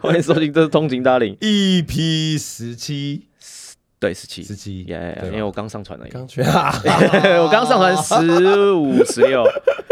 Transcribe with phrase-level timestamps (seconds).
[0.00, 3.28] 欢迎收听，这是通勤大领，EP 十七，
[4.00, 6.74] 对，十七，十七，耶，因为我刚上传而已，刚去啊，
[7.42, 9.44] 我刚上传十五、十六，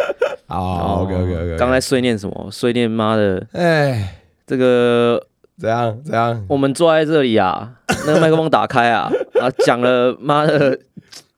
[0.48, 2.48] 好，OK OK OK，刚才碎念什么？
[2.50, 5.24] 碎念妈的，哎，这个
[5.58, 6.44] 怎样怎样？
[6.48, 7.72] 我们坐在这里啊，
[8.06, 10.78] 那个麦克风打开啊，啊，讲了妈的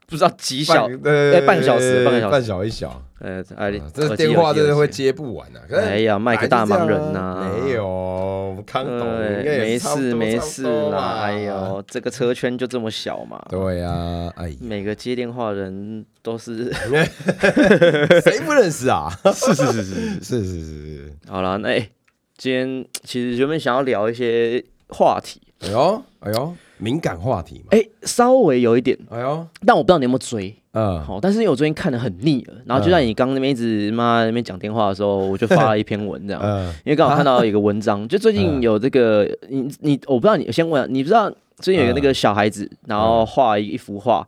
[0.07, 4.87] 不知道几小，对哎半个小时半个小时半小一小，呃，哎啊，这电话真的会。
[4.89, 5.59] 接不完啊！
[5.77, 13.43] 哎呀麦克大忙人呐没有，康董没事没事多啦，哎呦，这个车圈就这么小嘛。
[13.49, 16.71] 对呀，哎，每个接电话的人都是
[18.23, 19.11] 谁不认识啊？
[19.35, 19.95] 是是是是是。
[19.95, 21.89] 是是是 是，好了，那、哎
[22.37, 30.55] 今天 其实原本想要聊一些话题，哎呦哎呦，敏感话题嘛，哎、稍微有一点，哎呦，但我不知道你有没有追。
[30.73, 36.43] 嗯，好，但是因为我最近看的很腻了，然后就在你刚那边一直妈那边讲电话的时候，我就发了一篇文这样。
[36.43, 44.27] 嗯，因为刚好看到一个文章， 就最近有这个你你我不知道你先问啊，你不知道最近有一个那个小孩子，然后画一一幅画，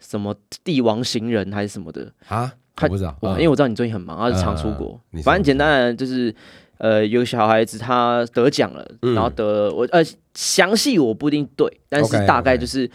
[0.00, 0.34] 什么
[0.64, 5.00] 帝王行人还是什么的，啊，他我不知道，因为我知道你最近很忙，他是常出国。
[5.12, 5.18] 嗯。
[5.18, 5.24] 你，说。
[5.26, 6.34] 反正简单的就是。
[6.78, 9.14] 呃，有个小孩子他得奖了，嗯。
[9.14, 10.02] 然后得我呃
[10.34, 12.90] 详细我不一定对，但是大概就是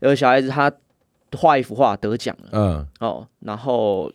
[0.00, 0.72] 有个小孩子他
[1.36, 2.86] 画一幅画得奖了嗯。
[3.00, 4.10] 哦，然后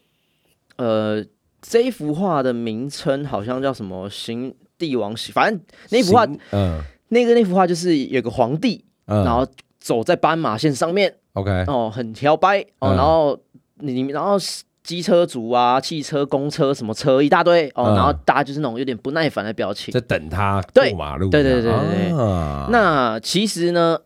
[0.77, 1.23] 呃
[1.61, 6.81] 这一幅画的名称好像叫什么行帝王行，反正那幅画嗯。
[7.09, 9.45] 那个那幅画就是有个皇帝，嗯，然后
[9.79, 12.95] 走在斑马线上面 OK，哦，很摇摆哦，嗯。
[12.95, 13.37] 然后
[13.79, 14.37] 你然后
[14.83, 17.95] 机车族啊、汽车、公车什么车一大堆哦，嗯。
[17.95, 19.91] 然后大家就是那种有点不耐烦的表情。
[19.91, 22.67] 在等他对过马路，对对对对对啊。
[22.71, 23.97] 那其实呢，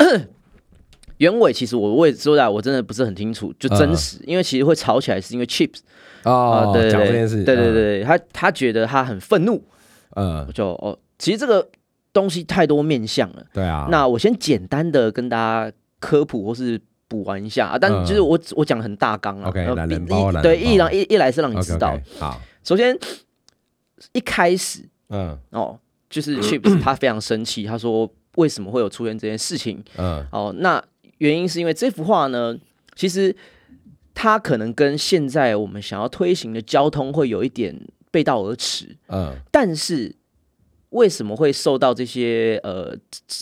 [1.18, 5.80] 原委其实我我也说的，我真的不是很清楚，就真实，因为其实会吵起来是因为 Chips
[6.24, 9.64] 啊，哦，对对对讲这件事，对对对，他他觉得他很愤怒，
[10.16, 11.66] 嗯，我就哦，其实这个
[12.12, 13.46] 东西太多面向了。
[13.54, 17.68] 对啊，那我先简单的跟大家科普或是补完一下。
[17.68, 18.06] 啊，但嗯。
[18.06, 22.00] 就是我我讲得很大纲啊 OK，呃懒人一对，一来一一来是让你知道。
[22.64, 22.98] 首先
[24.14, 25.38] 一开始嗯。
[25.52, 25.80] 哦，
[26.10, 29.84] 就是 Chips 他非常生气，他说为什么会有出现这件事情？
[29.98, 30.26] 嗯。
[30.32, 30.84] 哦，那
[31.20, 32.56] 原因是因为这幅画呢，
[32.96, 33.36] 其实
[34.14, 37.80] 它可能跟现在我们想要推行的交通会有一点
[38.12, 39.34] 背道而驰，嗯。
[39.52, 40.14] 但是
[40.96, 42.96] 为什么会受到这些呃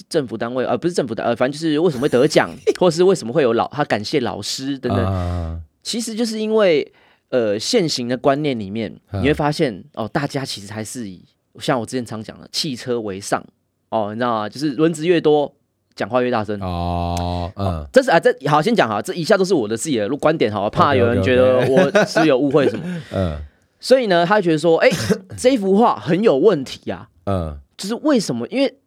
[0.09, 2.49] 政府单位呃不是政府的呃，反正就是为什么会得奖，
[2.79, 5.59] 或是为什么会有老他感谢老师等等，啊。
[5.83, 6.91] 其实就是因为
[7.29, 11.23] 呃现行的观念里面，嗯你会发现哦，大家其实还是以
[11.59, 13.43] 像我之前常讲的汽车为上
[13.89, 14.49] 哦，你知道吗？
[14.49, 15.53] 就是轮子越多，
[15.95, 16.59] 讲话越大声。
[16.61, 17.85] 哦，嗯。
[17.93, 23.37] 这是啊，这好先讲哈，这以下都是我的自己的观点，好，怕有人觉得我是有误会什么， 嗯。
[23.79, 24.89] 所以呢，他觉得说，哎、
[25.37, 28.47] 这幅画很有问题啊，嗯就是为什么？
[28.49, 28.77] 因为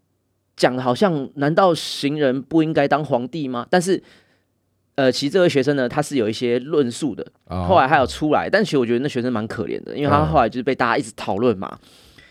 [0.57, 3.67] 讲的好像，难道行人不应该当皇帝吗？
[3.69, 4.03] 但是，
[4.95, 11.79] 呃，其实这位学生呢，他是有一些论述的，哦后来还有出来，但其实我觉得那学生蛮可怜的，因为他嗯后来就是被大家一直讨论嘛，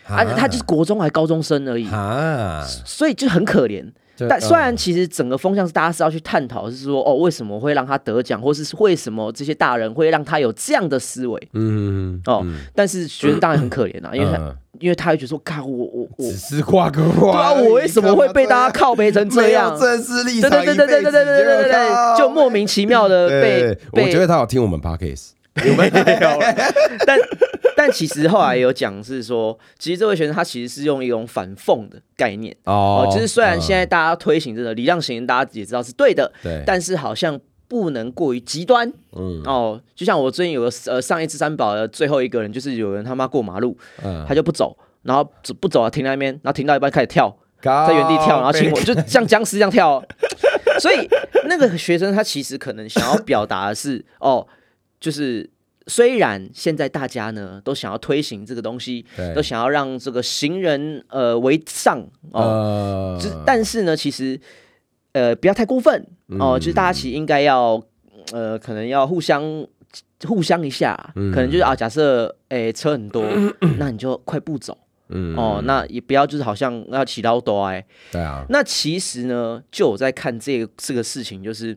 [0.06, 3.92] 啊，他就是国中还高中生而已，啊，所以就很可怜。
[4.16, 12.44] 就但虽然嗯其实整个风向是大家是要去探讨，是说哦，为什么会让他得奖，或是为什么这些大人会让他有这样的思维嗯哦，
[12.74, 19.74] 但是学生当然很可怜啊，因为他嗯因为他会觉得说，看我我我只，是画个对画，啊，我为什么会被大家靠背成这样？
[19.80, 25.30] 正式立对对对对对对对对对对对，就莫名其妙的 被对，我被觉得他有听我们 podcast，
[25.64, 26.38] 有 没有？
[27.06, 27.18] 但
[27.76, 32.56] 但其实后来有讲是说， 其实这位学生他其实是用一种反讽的概念。
[32.64, 37.38] 哦，就是虽然现在大家推行这个礼让行人，大家也知道是对的，对，但是好像
[37.68, 38.90] 不能过于极端。
[39.12, 39.42] 嗯。
[39.44, 39.80] 哦。
[39.94, 49.96] 就像我最近有个呃上一次三宝的最后一个人，就是有人他妈过马路，嗯，他就不走，然后走不走啊，停在那边，然后停到一半开始跳，在在原地跳，然后亲我，就像僵尸一样跳。
[49.96, 50.04] 哦。
[50.80, 51.08] 所以
[51.46, 54.46] 那个学生他其实可能想要表达的是，哦，
[55.00, 55.48] 就是
[55.86, 59.04] 虽然现在大家呢都想要推行这个东西，
[59.34, 64.38] 都想要让这个行人呃为上哦，但是呢，其实
[65.12, 66.06] 呃不要太过分
[66.38, 67.82] 哦，就是大家其实应该要
[68.32, 69.66] 呃可能要互相。
[70.26, 73.22] 互相一下，可能就是啊，假设诶、车很多，
[73.78, 74.76] 那你就快步走
[75.10, 75.36] 嗯。
[75.36, 81.76] 哦，那也不要就是好像要起刀多哎，对啊，那其实呢，就我在看这个这个事情，就是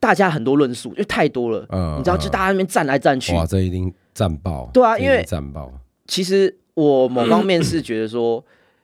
[0.00, 3.34] 大家很多论述，因为太多了，嗯你知道，就大家那边站来站去。
[3.34, 5.70] 哇，这一定战爆，对啊因为战爆，
[6.06, 8.42] 其实我某方面是觉得说，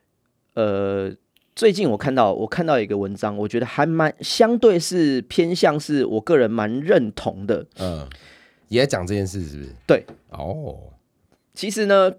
[0.55, 1.11] 呃，
[1.55, 7.67] 最近我看到我看到一个文章，我觉得还蛮相对是偏向是我个人蛮认同的。
[7.79, 8.07] 嗯，
[8.69, 9.71] 也讲这件事是不是？
[9.87, 10.77] 对，哦，
[11.55, 12.13] 其实呢，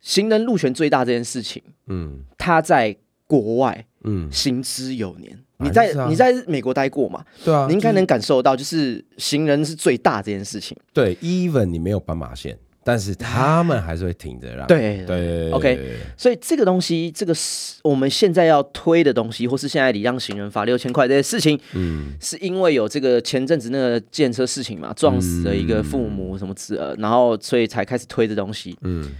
[0.00, 2.94] 行人路权最大这件事情，嗯他在
[3.26, 5.44] 国外嗯，行之有年。
[5.58, 7.24] 啊你在啊你在美国待过嘛？
[7.44, 10.76] 对啊，你应该能感受到，就是行人是最大这件事情。
[10.92, 14.64] 对，even 你没有斑马线，但是他们还是会停着让。
[14.68, 28.76] 对对对 OK 所以这个东西，这个是我们现在要推的东西，或是现在礼让行人罚六千块这些事情，嗯是因为有这个前阵子那个建车事情嘛，撞死了一个父母什么之呃，然后所以才开始推这东西。
[28.82, 29.10] 嗯，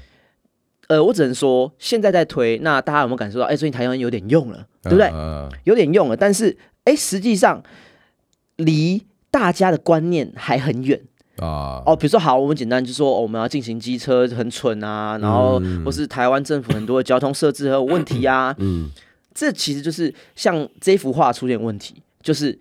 [0.88, 3.44] 呃，我只能说现在在推，那大家有没有感受到？
[3.46, 5.08] 哎，最近台湾有点用了，对不对？
[5.12, 7.62] 嗯有点用了，但是哎，实际上
[8.56, 11.00] 离大家的观念还很远。
[11.36, 18.90] 啊，哦，比如说好，我们简单就说、哦我们要进行机车很蠢啊，然后、嗯或是台湾政府很多的交通设置还有问题啊，嗯
[19.34, 22.58] 这其实就是像这幅画出现问题，就是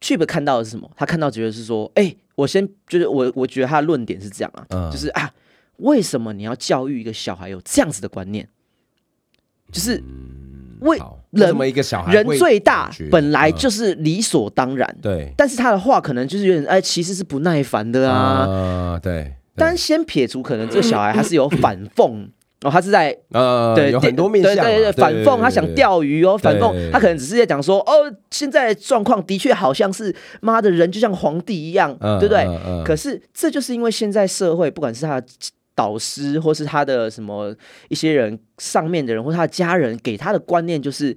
[0.00, 0.90] Chip 看到的是什么？
[0.96, 5.30] 他看到觉得是说，哎、我先就是我我觉得他的论点是这样啊，嗯就是啊，
[5.78, 8.48] 为什么你要教育一个小孩有这样子的观念？
[9.70, 10.02] 就是
[10.80, 18.46] 为好人一个小孩人最大本来嗯就是理所当然，对但是他的话可能就是有点哎，其实是不耐烦的啊。
[18.46, 22.28] 啊，对，但先撇除可能这个小孩他是有反讽
[22.62, 32.44] 哦，他是在呃，对有很多面向，对对对反讽，他想钓鱼哦，反对讽他可能只是在讲说哦，现在的状况的确好像是妈的人就像皇帝一样，嗯对不对？
[32.84, 35.26] 可是这就是因为现在社会，不管是他的
[35.74, 37.54] 导师或是他的什么
[37.88, 41.16] 一些人上面的人或他的家人给他的观念就是，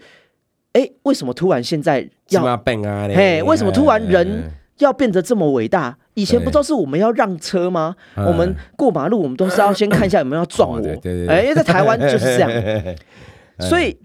[0.73, 5.97] 哎，为什么突然现在要要笨啊，嘿为什么突然人哎要变得这么伟大？
[6.15, 7.95] 以前不都是我们要让车吗？
[8.15, 10.87] 嗯我们过马路，我们都是要先看一下有没有要撞我。
[11.29, 12.51] 哎，因为在台湾就是这样，
[13.59, 13.97] 所以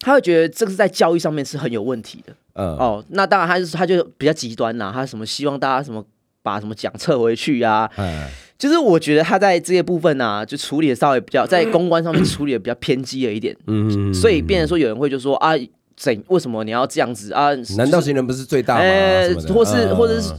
[0.00, 2.34] 他会觉得这个是在教育上面是很有问题的。
[2.54, 6.04] 嗯哦，那当然他就是他就比较极端啦，他什么希望大家什么
[6.42, 8.28] 把什么奖撤回去啊，哎
[8.62, 15.50] 就是我觉得他在这些部分呢、就处理的稍微比较在公关上面处理的比较偏激了一点，嗯所以变成说有人会就说啊，
[15.96, 17.50] 怎为什么你要这样子啊？
[17.76, 18.80] 难道新人不是最大吗？
[18.84, 20.32] 呃或是嗯或者是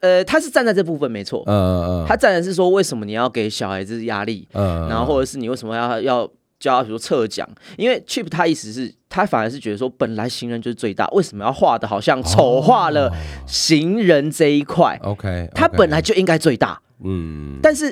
[0.00, 6.30] 呃，他是站在这部分没错，嗯嗯他站的是说为什么你要给小孩子压力，嗯，然后或者是你为什么要要
[6.60, 7.48] 叫他比如说撤奖？
[7.76, 13.12] 因为 Chip 他意思是，他反而是觉得说，本来行人就是最大，为什么要画的好像丑化哦了
[13.46, 17.90] 行人这一块？OK，他本来就应该最大，嗯，但是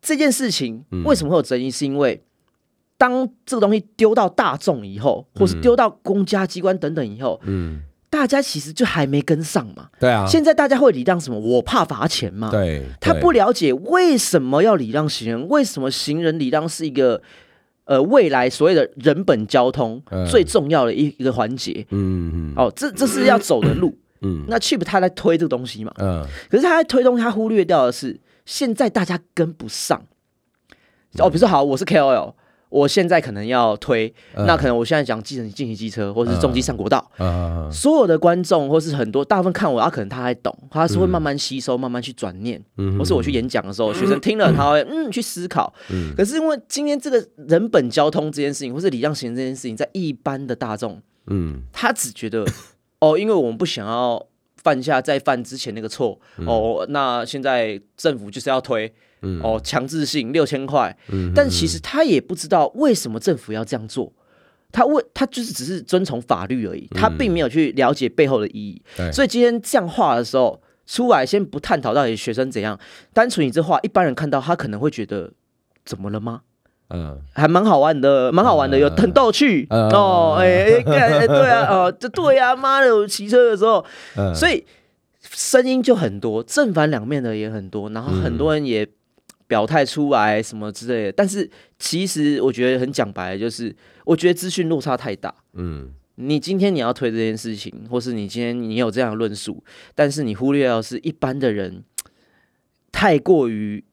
[0.00, 1.70] 这件事情嗯为什么会有争议？
[1.70, 2.22] 是因为
[2.96, 9.88] 当这个东西丢到大众以后，或是丢到公家机关等等以后，嗯大家其实就还没跟上嘛。
[9.98, 11.36] 对啊，现在大家会礼让什么？
[11.40, 12.48] 我怕罚钱嘛。
[12.48, 17.20] 对他不了解为什么要礼让行人，为什么行人礼让是一个
[17.84, 21.86] 呃未来所谓的人本交通嗯最重要的一一个环节。
[21.90, 23.96] 嗯嗯哦，这这是要走的路。
[24.22, 30.02] 嗯那 Chip 他在推这个东西嘛，嗯可是他在推东西，他忽略掉的是现在大家跟不上。
[31.18, 32.32] 哦，比如说好，我是 KOL，
[32.74, 34.44] 我现在可能要推，嗯。
[34.46, 42.60] 那可能我现在讲计程进行机车，或者是重机上国道，嗯所有的观众或是很多大部分看我，他可能他还懂，他是会慢慢吸收，慢慢去转念。
[42.78, 45.72] 嗯或是我去演讲的时候，学生听了他会嗯去思考。
[45.90, 46.12] 嗯。
[46.16, 51.62] 可是因为今天这个人本交通这件事情，或是礼让行人这件事情，在一般的大众，嗯。
[51.72, 52.44] 他只觉得
[52.98, 54.26] 哦，因为我们不想要
[54.62, 58.92] 犯下再犯之前那个错哦，那现在政府就是要推
[59.24, 59.40] 嗯。
[59.42, 64.12] 哦强制性六千块，嗯但其实他也不知道为什么政府要这样做。
[64.70, 68.82] 他为他就是只是遵从法律而已，他并没有去了解背后的意义。
[68.96, 69.10] 对。
[69.12, 72.76] 所以今天这样画的时候，出来先不探讨到底学生怎样，
[73.12, 75.30] 单纯你这画，一般人看到他可能会觉得
[75.84, 76.40] 怎么了吗？
[76.90, 77.20] 嗯。
[77.34, 79.88] 还蛮好玩的，蛮好玩的，有很逗趣嗯。
[79.90, 83.84] 哦，哎 对啊，哦，这对啊，妈的，我骑车的时候，
[84.16, 84.64] 嗯，所以
[85.30, 88.84] 声音就很多，正反两面的也很多，然后很多人也
[89.46, 91.48] 表态出来什么之类的，但是
[91.78, 93.74] 其实我觉得很讲白，就是
[94.04, 95.34] 我觉得资讯落差太大。
[95.54, 99.62] 嗯你今天你要推这件事情，或是你今天你有这样的论述，
[99.96, 101.82] 但是你忽略掉的是一般的人
[102.92, 103.84] 太过于，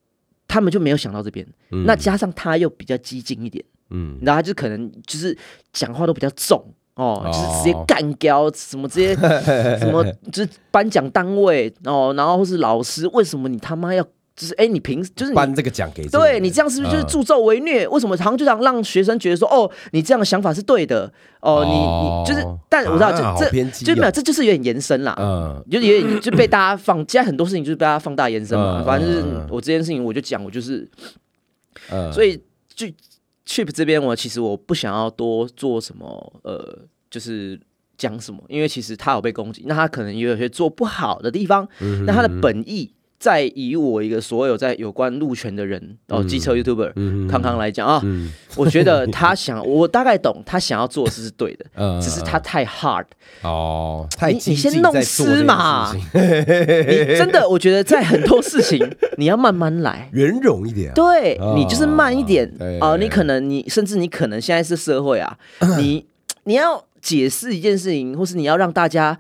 [0.48, 1.43] 他们就没有想到这边。
[1.72, 5.36] 嗯那加上他又比较激进一点，嗯然后他就可能就是
[5.74, 9.15] 讲话都比较重哦，哦就是直接干掉什么直接
[9.81, 14.05] 什么，就是颁奖单位哦，然后或是老师，为什么你他妈要
[14.41, 17.88] 就是哎，你凭就是你颁这个奖给对你这样是不是就是嗯助纣为虐？
[17.89, 24.12] 为什么好像就想让学生觉得说，哦，你这样的想法是对的，哦，你你就是，但我知道这这就没有，哦。
[24.12, 25.63] 这就是有点延伸啦，嗯。
[25.69, 28.79] 就有点就被大家放，现在很多事情就是被大家放大延伸嘛。
[28.79, 30.89] 嗯反正就是我这件事情我就讲，我就是，
[31.91, 32.41] 嗯，所以
[32.74, 32.88] 就
[33.45, 36.79] Chip 这边，我其实我不想要多做什么，呃，
[37.12, 37.60] 就是
[37.95, 41.67] 讲什么，因为其实他有被攻击，那他可能也有些做不好的地方，
[42.07, 42.91] 那他的本意。
[43.22, 48.01] 在以我一个所有在有关路权的人哦，机车 YouTuber 康康来讲啊，
[48.56, 51.66] 我觉得他想，我大概懂他想要做的是对的，
[52.01, 53.06] 只是他太 hard
[53.44, 58.84] 哦，太你你先弄湿嘛， 你真的我觉得在很多事情
[59.18, 62.51] 你要慢慢来，圆融一点，对你就是慢一点。
[62.80, 65.38] 啊，你可能你甚至你可能现在是社会啊，
[65.78, 66.04] 你
[66.46, 69.20] 你要解释一件事情，或是你要让大家。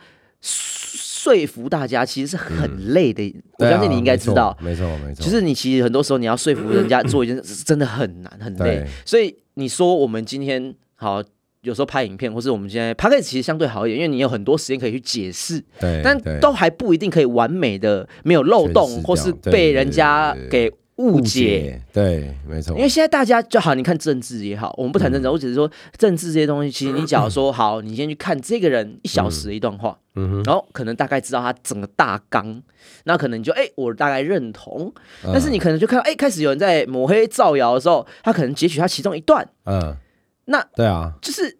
[1.21, 5.23] 说服大家其实是很累的，我相信你应该知道，没错没错。
[5.23, 8.83] 就是你其实很多时候你要说服人家做一件事，是真的很难很累。
[9.05, 11.21] 所以你说我们今天好，
[11.61, 20.71] 有时候拍影片，或是我们现在拍个其实相对好一点，因为你有很多时间可以去解释，对，但都还不一定可以完美的没有漏洞，或是被人家给。
[20.97, 22.75] 误解，对，没错。
[22.75, 26.69] 因为现在大家就好，你看政治也好，我们不谈政治，我只是说政治这些东西。
[26.69, 30.43] 其实你假如说好，你先去看这个人一小时的一段话，嗯。
[30.43, 32.61] 然后可能大概知道他整个大纲，
[33.05, 34.93] 那可能你就哎，我大概认同。
[35.23, 39.95] 但是你可能就看到哎，开始有人在抹黑造谣的时候，他可能截取他其中一段，嗯，
[40.45, 41.57] 那对啊，就是，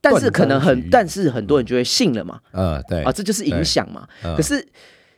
[0.00, 3.04] 但是可能很，但是很多人就会信了嘛，嗯，对。
[3.04, 4.66] 啊，这就是影响嘛，可是。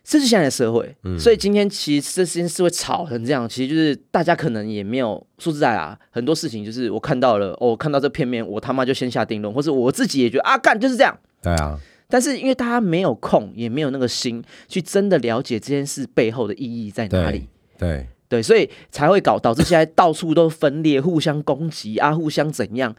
[0.05, 11.19] 这是现在的社会，所以今天其实这件事会吵成这样，其实就是大家可能也没有说实在啊，很多事情就是我看到了，哦，看到这片面，我他妈就先下定论，或者我自己也觉得啊，干就是这样。
[11.43, 17.49] 对啊，但是因为大家没有空，也没有那个心去真的了解这件事背后的意义在哪里。
[17.79, 22.95] 对对，所以才会搞导致现在到处都分裂，互相攻击啊，互相怎样。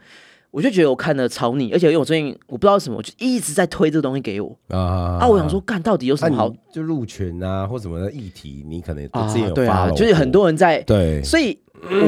[0.56, 5.28] 我就觉得我看的超腻，而且因为我最近我不知道什么，就一直在推这个东西给我啊啊！
[5.28, 6.50] 我想说，干到底有什么好？
[6.72, 11.58] 就入群啊，或什么的议题，你可能啊，对啊，就是很多人在对，所以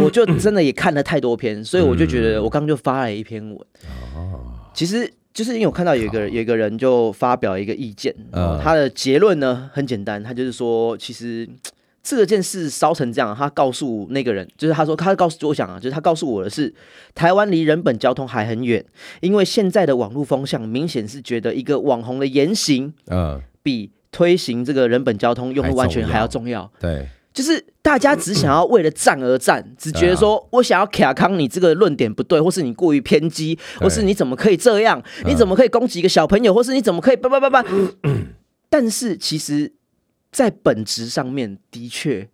[0.02, 3.54] 我就真的也看了太多篇，所以我就觉得我刚刚就发了一篇文。
[4.16, 4.40] 哦，
[4.72, 11.46] 其实就是因为我看到有一个有一个人就发表一个意见，他的结论呢很简单，他就是说其实。
[12.02, 16.72] 这件事烧成这样，他告诉那个人，就是他说，他告诉我想啊，就是他告诉我的是，
[17.14, 18.82] 台湾离人本交通还很远，
[19.20, 26.70] 因为现在的网络风向明显是觉得一个网红的言行，嗯，比推行这个人本交通用户完全还要重要。
[26.80, 35.02] 对，就是大家只想要为了战而战，只觉得说我想要卡康，你这个论点不对，或是你过于偏激，或是你怎么可以这样？
[35.26, 37.64] 你怎么可以攻击一个小朋友，或是你怎么可以叭叭叭叭？
[38.70, 39.74] 但是其实。
[40.30, 42.28] 在本质上面，的确，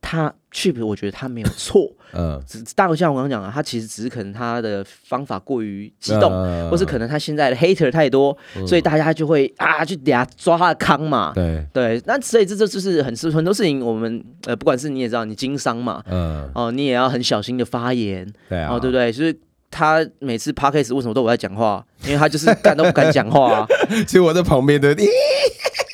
[0.00, 1.92] 他 Chip，我觉得他没有错。
[2.14, 6.30] 嗯，只大像我刚刚讲啊，他其实只是可能他的方法过于激动，
[6.70, 8.34] 或是可能他现在的 hater 太多，
[8.66, 11.32] 所以大家就会啊，去底下抓他的坑嘛。
[11.34, 19.12] 对对，那所以这这就是很很多事情，我们呃，不管是你也知道，你经商嘛，嗯，哦，你也要很小心的发言，对啊，哦，对不对？
[19.12, 19.38] 就是
[19.70, 21.84] 他每次 podcast 为什么都我在讲话？
[22.06, 23.66] 因为他就是敢都不敢讲话啊。
[24.08, 24.96] 其实我在旁边的。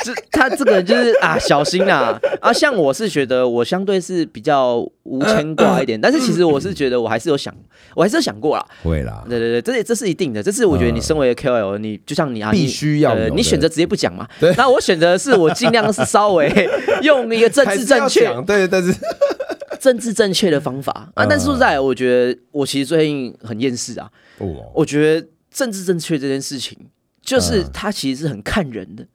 [0.04, 2.52] 这他这个就是啊，小心啊啊！
[2.52, 7.54] 像我是觉得我相对是比较无牵挂一点，但是其实我是觉得我还是有想，
[7.94, 8.66] 我还是有想过啦。
[8.82, 10.42] 会啦，对对对，这这是一定的。
[10.42, 14.28] 这是我觉得你身为 KOL，你就像你啊，必须要你选择直接不讲嘛。
[14.58, 16.52] 那我选择是我尽量是稍微
[17.00, 18.94] 用一个政治正确，对，但是
[19.80, 21.25] 政治正确的方法啊。
[21.26, 24.11] 但是说实在，我觉得我其实最近很厌世啊。
[24.38, 26.76] 哦，我觉得政治正确这件事情，
[27.23, 29.06] 就是它其实是很看人的。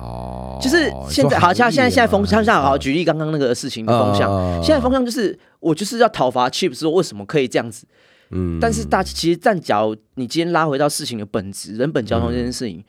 [0.00, 7.86] 哦，就是现在，好像现在现在风向下，好举例刚刚那个事情的风向，现在风向就是我就是要讨伐 Chip，说为什么可以这样子？
[8.30, 12.84] 嗯，但是大其实站脚，你今天拉回到事情的本质，人本交通这件事情，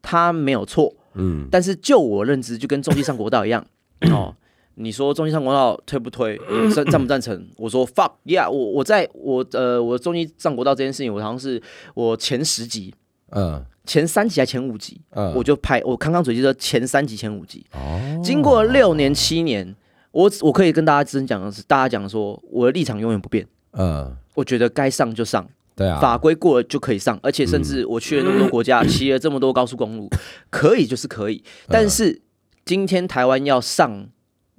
[0.00, 3.62] 它没有错，嗯，但是就我认知，就跟中继上国道一样，
[4.10, 4.34] 哦，
[4.76, 6.40] 你说中继上国道推不推，
[6.74, 7.46] 赞赞不赞成？
[7.58, 12.94] 我说 fuck yeah，我我在我呃我中继上国道这件事情，我好像是我前十集，
[13.30, 13.64] 嗯。
[13.86, 15.00] 前三集还前五集，
[15.34, 17.66] 我就拍我康康嘴就说前三集前五集。
[17.72, 19.74] 哦，经过六年七年，
[20.12, 23.44] 我我可以跟大家真讲的是，大家讲说我的立场永远不变。
[23.72, 25.44] 嗯，我觉得该上就上，
[25.74, 30.08] 对啊，法规过了就可以上，而且甚至我去了那么多国家，骑了这么多高速公路，
[30.50, 31.42] 可以就是可以。
[31.66, 32.20] 但是
[32.64, 34.06] 今天台湾要上，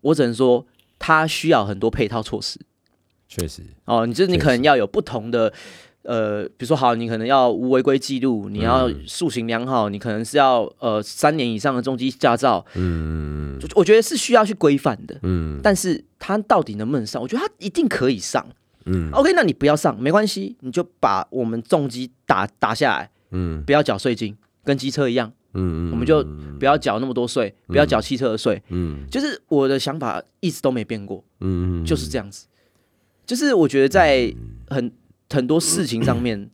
[0.01, 0.65] 我只能说
[0.99, 2.59] 它需要很多配套措施。
[3.29, 5.53] 确实，哦，你就是你可能要有不同的。
[6.03, 17.22] 呃，比如说好，你可能要无违规记录，你要塑形良好，你可能是要呃三年以上的重机驾照，嗯，我觉得是需要去规范的，嗯，但是他到底能不能上？
[17.22, 18.43] 我觉得他一定可以上，
[18.86, 26.24] 嗯，OK，那你不要上没关系，你就把我们重机打打下来，嗯，不要缴税金，跟机车一样，嗯嗯，我们就
[26.60, 32.48] 不要缴那么多税，不要缴汽车的税，嗯，就是我的想法一直都没变过，嗯嗯，就是这样子，
[33.24, 34.34] 就是我觉得在
[34.67, 34.91] 很。
[35.31, 36.50] 很多事情上面，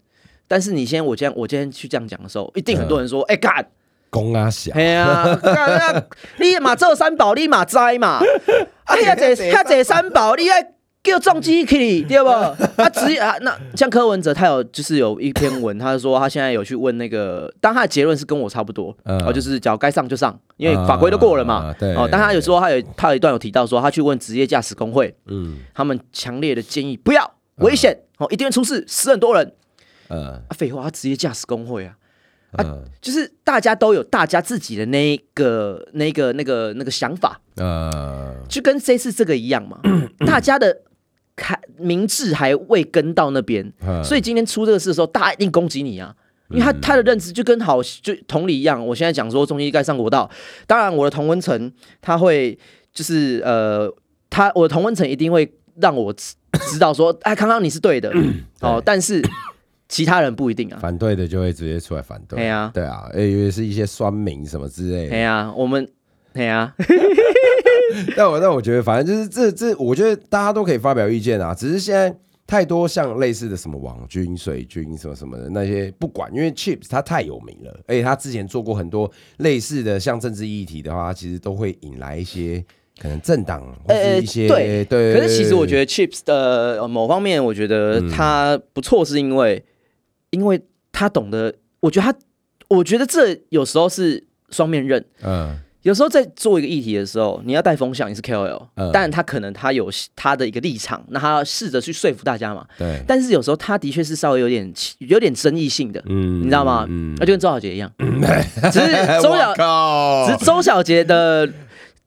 [0.47, 3.65] 但是你先我今天我今天去这样讲的时候，一定很多人说，哎干。
[4.09, 6.03] 公啊小，哎呀，干啊
[6.39, 8.21] 你嘛做三宝，你嘛知嘛，
[8.85, 10.65] 啊遐这遐这三宝，你爱
[11.03, 12.29] 叫重机去 对不？
[12.29, 19.21] 啊只啊那像柯文哲，他有就是有一篇文，他说他现在有去问那个，当他的结论是跟我差不多，嗯。
[19.25, 21.55] 哦，就是只要该上就上，因为法规都过了嘛。
[21.65, 25.57] 啊，对哦，但他有说他有他有一段有提到说，他去问职业驾驶工会，嗯。
[25.73, 29.53] 他们强烈的建议不要危险，哦，一定会出事，死很多人。
[30.09, 31.97] 嗯啊，废话，他职业驾驶工会啊，
[32.59, 39.79] 嗯就是大家都有大家自己的那一个、那个、那个、那个想法，呃，就跟这次这个一样嘛。
[40.25, 40.83] 大家的
[41.35, 46.15] 还明智还未跟到那边，嗯所以今天出这个事的时候，大家一定攻击你啊。
[46.49, 50.31] 因为他他的认知就跟好就同理一样，我现在讲说中医该上国道，
[50.65, 51.69] 当然我的同温层
[51.99, 52.57] 他会
[52.93, 53.93] 就是呃，
[54.29, 55.45] 他我的同温层一定会
[55.81, 56.35] 让我知
[56.71, 58.11] 知道说，哎，康康你是对的。
[58.61, 59.21] 哦，但是
[59.87, 60.79] 其他人不一定啊。
[60.81, 65.09] 反对的就会直接出来反对，对啊对啊，哎，因为是一些酸民什么之类的。
[65.09, 65.87] 对啊，我们
[66.33, 66.73] 对啊，
[68.15, 71.53] 但我但我觉得，反正就是这这，我觉得大家都可以发表意见啊。
[71.53, 72.13] 只是现在
[72.45, 82.63] 太多像类似的什么网军、水军什么什么的那些，不管，因为 Chips 他太有名了，而且他之前做过很多类似的像政治议题的话，其实都会引来一些
[83.01, 85.13] 可能政党或是一些、对对。
[85.13, 89.63] 可是其实我觉得，Chips 的呃某方面，我觉得他不错，是因为、
[90.31, 90.61] 因为
[90.91, 92.17] 他懂得，我觉得他，
[92.69, 95.03] 我觉得这有时候是双面刃。
[95.23, 102.65] 嗯有时候在做一个议题的时候，你要带风向，你是 KOL，、嗯但他可能他有他的一个立场，那他要试着去说服大家嘛。
[102.77, 106.85] 对，但是有时候他的确是稍微有点有点争议性的，嗯你知道吗？
[106.89, 107.89] 嗯那就跟周小杰一样，
[108.69, 109.53] 只是周小
[110.25, 111.47] 只是周小杰的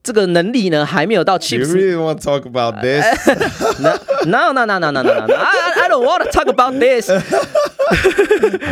[0.03, 5.35] 这个能力呢，还没有到 You really want to talk about this？No, no, no, no, no, no, no, no.
[5.35, 7.11] I, I don't want to talk about this.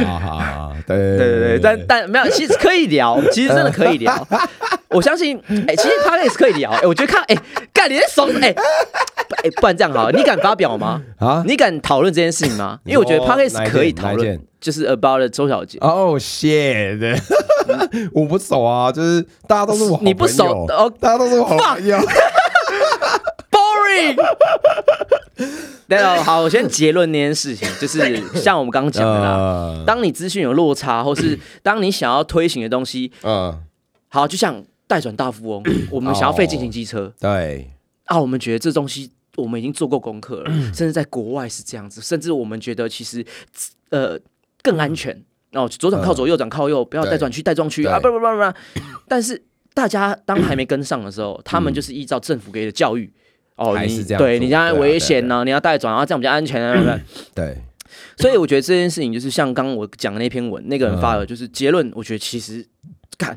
[0.07, 4.27] 好好好，对对对对对，但但没有，其实可以聊，其实真的可以聊。
[4.91, 6.71] 我相信，哎、其实 p o d c s 可以聊。
[6.71, 7.37] 哎、我觉得看，哎、
[7.75, 8.55] 干你在手，哎、
[9.45, 11.03] 哎、不然这样好了，你敢发表吗？
[11.19, 12.79] 啊，你敢讨论这件事情吗？
[12.85, 15.79] 因为我觉得 p o d c s 可以讨论就是 about 周小姐。
[15.81, 17.21] 哦、shit！
[18.13, 21.99] 我不熟啊，就是大家都是我好你不熟哦大家都是我好朋友。
[23.51, 24.17] Boring。
[25.87, 29.31] 对哦，好，我先结论那件事情，就是像我们刚刚讲的啦。
[29.37, 33.59] 呃当你资讯有落差，或是 当你想要推行的东西，嗯，
[34.09, 37.71] 好，就像代转大富翁， 我们想要废进行机车对，
[38.05, 43.25] 啊，我们觉得这东西我们已经做过功课了，嗯 甚至在国外是这样子，甚至我们觉得其实
[43.91, 44.19] 呃
[44.63, 48.53] 更安全哦，左转靠左，右转靠右，不要对带转区、带撞区啊，不不不不不，
[49.09, 49.43] 但是
[49.75, 53.13] 大家当还没跟上的时候，他们就是依照政府给的教育。
[53.57, 57.03] 哦，你还是这样做对你这样对啊危险呢，你要带转，然后这样比较安全啊，对 不对？
[57.35, 57.57] 对，
[58.17, 61.91] 所以我觉得这件事情就是像刚刚我讲的那篇文，那个人发嗯的，就是结论。
[61.97, 62.65] 我觉得其实
[63.17, 63.37] 干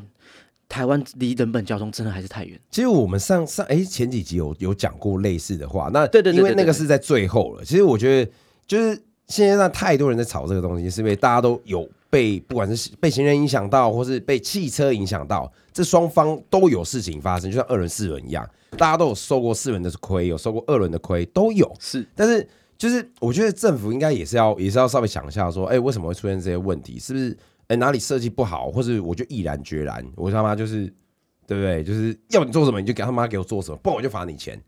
[0.68, 2.56] 台湾离人本交通真的还是太远。
[2.70, 7.64] 其实我们上上哎前几集有有讲过类似的话，那对对对因为那个是在最后了。
[7.64, 8.30] 其实我觉得
[8.64, 8.96] 就是
[9.32, 21.74] 现在让太多人在吵这个东西，是因为大家都有被不管是被行人影响到，或是被汽车影响到，这双方都有事情发生，就像二轮四轮一样，大家都有受过四轮的亏，有受过二轮的亏，都有。
[21.80, 26.98] 是，但是就是我觉得政府应该也是要也是要稍微想一下，说，哎、为什么会出现这些问题？
[26.98, 27.34] 是不是
[27.68, 30.92] 哎、哪里设计不好，或是我就毅然决然，我他妈就是
[31.46, 31.82] 对不对？
[31.82, 34.62] 就是要你做什么你就给他妈给我做什么，不然我就罚你钱。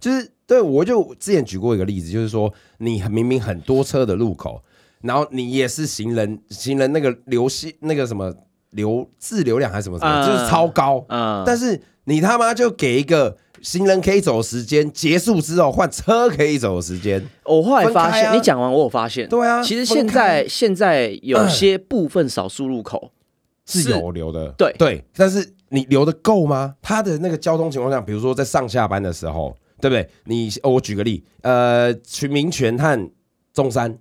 [0.00, 4.62] 就是对我就之前举过一个例子，就是说你明明很多车的路口，
[5.02, 8.34] 然后你也是行人，行人那个流系那个什么
[8.70, 23.12] 流自流量还是什么什么，嗯就是超高，嗯，但是你他妈就给一个行人可以走的时间，结束之后换车可以走的时间， 我后来发现，开啊你讲完我有发现，对啊其实现在现在有些部分少数路口
[23.66, 26.74] 是有留的，对对，但是你留的够吗？
[26.82, 30.08] 他的那个交通情况下，比如说在上下班的时候，对不对？
[30.24, 33.10] 你、哦、我举个例，呃，群民权和
[33.52, 33.98] 中山，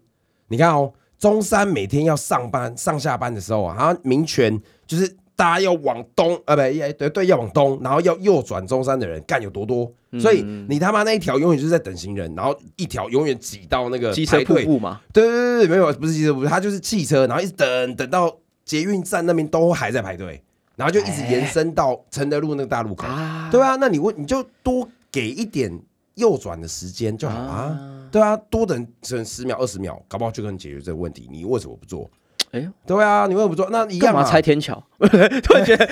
[0.50, 20.44] 你看哦，中山每天要上班上下班的时候啊，民权就是大家要往东，呃，不，也对对，要往东，然后要右转中山的人干有多多，所以你他妈那一条永远就是在等行人，然后一条永远挤到那个机车排队瀑布嘛，对对对对，没有，不是汽车，不是，它就是汽车，然后一直等等到捷运站那边都还在排队，
[20.76, 23.08] 然后就一直延伸到承德路那个大路口。
[23.08, 25.72] 啊，对啊，那你问你就多给一点
[26.16, 27.78] 右转的时间就好啊。
[28.12, 31.28] 对啊，多等等十秒二十秒，搞不好就能解决这个问题。
[31.32, 32.10] 你为什么不做？
[32.52, 33.70] 哎，对啊，你为什么不做？
[33.70, 34.24] 那一干嘛。
[34.24, 34.84] 拆天桥？
[34.98, 35.86] 突然觉得，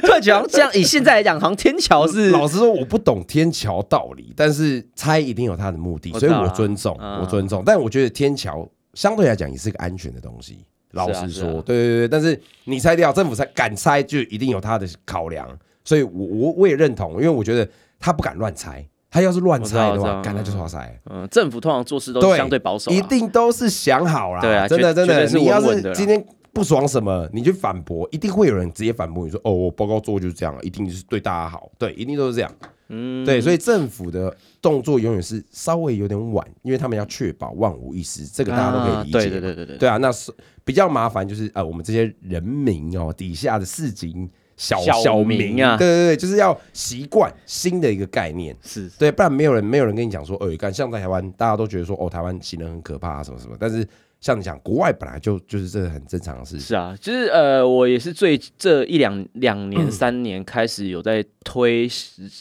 [0.00, 7.62] 突然觉得这样，以现在来讲，好像天桥是 老实说，我不懂天桥道理，但是拆一定有它的目的，所以我尊重，嗯我尊重。
[7.66, 10.64] 但我觉得天桥相对来讲也是个安全的东西。
[10.92, 15.48] 老实说，对对对，但是你拆掉，政府拆敢拆，就一定有它的考量。
[15.84, 17.68] 所以我我我也认同，因为我觉得
[18.04, 21.00] 他不敢乱猜，他要是乱我知道拆的话，干他就是要拆。
[21.08, 24.42] 嗯，政府通常做事都是相对保守啊，一定都是想好啦。
[24.42, 32.52] 对啊真的真的，你要是今天不爽什么，你去反驳，一定会有人直接反驳你说：“哦，我报告做就是这样，一定是对大家好。”对，一定都是这样。
[32.90, 40.30] 嗯，对，所以政府的动作永远是稍微有点晚，因为他们要确保万无一失，这个大家都可以理解对对对对对对啊，那是
[40.62, 48.56] 比较麻烦，就是呃，我们这些人民哦，底下的市井小小民民啊对对对，就是要习惯新的一个概念。
[48.62, 53.56] 是对，不然没有人没有人跟你讲说，呃，干像在台湾，大家都觉得说，哦，台湾行人很可怕啊，什么什么。
[53.58, 53.86] 但是
[54.20, 56.60] 像你讲，国外本来就就是这个很正常的事情。
[56.60, 61.88] 是啊，就是呃，我也是最这一两两嗯年、三年开始有在推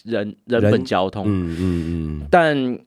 [0.06, 2.80] 人人人本交通，嗯嗯嗯，但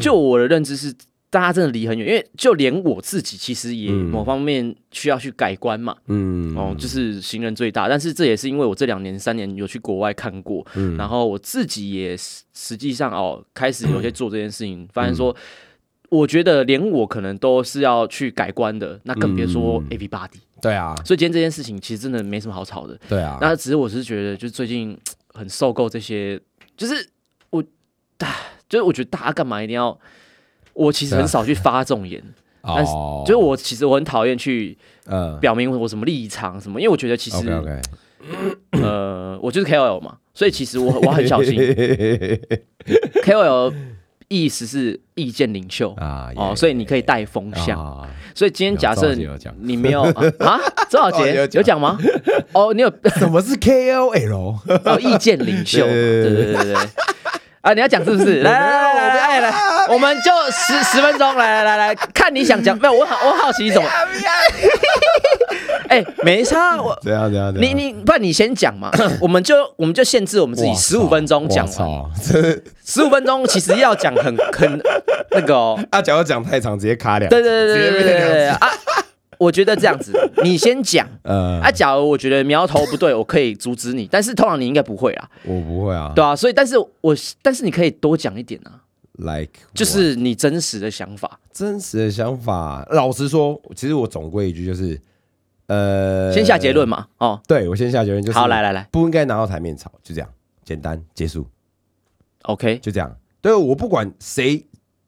[0.00, 0.94] 就我的认知是，
[1.30, 4.06] 大家真的离很远，因为就连我自己其实也嗯。
[4.10, 5.96] 某方面需要去改观嘛。
[6.06, 6.56] 嗯。
[6.56, 10.96] 哦，就是行人最大，但是这也是因为我这两年、三年有去国外看过，嗯。
[10.96, 15.36] 然后我自己也实实际上哦，开始有些做这件事情，发现嗯说，
[16.08, 19.88] 我觉得连我可能都是要去改观的，那更别说嗯。
[19.90, 20.38] Everybody。
[20.60, 24.98] 对啊，所以今天这件事情其实真的没什么好吵的，对啊，那只是我是觉得，就是最近
[25.32, 26.40] 很受够这些，
[26.76, 27.08] 就是
[27.50, 27.62] 我，
[28.18, 28.34] 啊，
[28.68, 29.96] 就是我觉得大家干嘛一定要，
[30.78, 32.22] 我其实很少去发这种言，
[32.62, 35.38] 但是哦就是我其实我很讨厌去嗯。
[35.40, 37.36] 表明我什么立场什么，因为我觉得其实
[38.82, 41.56] 呃，我就是 KOL 嘛，所以其实我 我很小心。
[43.24, 43.72] KOL
[44.28, 45.92] 意思是意见领袖。
[45.94, 47.78] 啊哦，所以你可以带风向。
[47.80, 48.06] 啊。
[48.34, 49.14] 所以今天假设
[49.60, 50.58] 你没有啊，啊？
[50.90, 51.80] 周小杰有讲。
[51.80, 51.98] 吗？
[52.52, 54.56] 哦，你有什么是 KOL？
[54.84, 55.84] 哦意见领袖。
[55.86, 56.74] 对对对对。
[57.60, 58.40] 啊，你要讲是不是？
[58.42, 59.52] 来来来来来，
[59.92, 62.92] 我们就十十分钟，来来来来，看你想讲 没有？
[62.94, 63.88] 我好我好奇你怎么？
[65.88, 67.52] 哎，没差，我怎样怎样？
[67.56, 68.90] 你你不然你先讲嘛，
[69.20, 74.80] 我们就我们就限制我们自己十五分钟讲操完，哇操这十五分钟其实要讲很很
[75.30, 77.28] 那个哦，啊，假如讲太长，直接卡两。
[77.30, 78.70] 对对对对对对啊，
[79.38, 81.08] 我觉得这样子， 你先讲。
[81.22, 86.12] 呃啊，假如我觉得苗头不对，我可以阻止你，但是通常你应该不会啊，我不会啊。
[86.14, 88.82] 对啊，所以但是我但是你可以多讲一点啊
[89.18, 91.38] ，，like 就是你真实的想法。
[91.52, 92.86] 真实的想法。
[92.90, 95.00] 老实说，其实我总归一句就是，
[95.66, 96.88] 呃，先下结论。
[96.88, 100.28] 嘛，哦，对我先下结论，就是好，来来来不应该拿到台面吵，就这样，
[100.64, 101.46] 简单结束
[102.42, 103.16] ，，OK，就这样。
[103.40, 104.64] 对我不管谁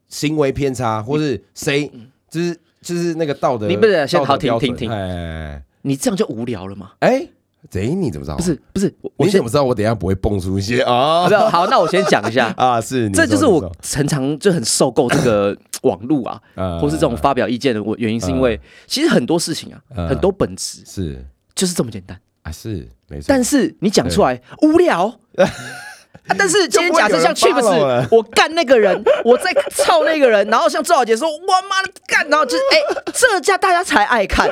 [0.07, 1.89] 行为偏差，或是谁
[2.29, 4.91] 就是就是那个道德，你不是先好停停停。
[4.91, 6.91] 哎你这样就无聊了嘛？
[6.99, 7.27] 哎，
[7.69, 8.37] 贼你怎么知道？
[8.37, 11.27] 不，是不是，我你怎么知道我等一下不会蹦出一些啊？
[11.27, 12.53] 没有好，那我先讲一下。
[12.57, 20.07] 啊，是，你这就是我常常就很受够这个网络啊，呃或是这种发表意见的我原因，是因为其实很多事情啊，嗯。
[20.07, 21.25] 很多本质是。
[21.53, 25.19] 就是这么简单，啊，是没错，但是你讲出来无聊。
[26.27, 28.03] 啊但是今天假设像去不会有人 follow 了。
[28.03, 34.47] Chips，我干那个人， 我在操那个人，然后像周小姐说，我妈的干，然后就是哎、这家大家才爱看，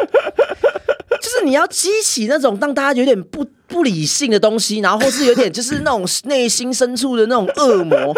[1.21, 8.13] 就是你要激起那种让大家有点不不理性的东西，然后或是有点就是那种内心深处的那种恶魔，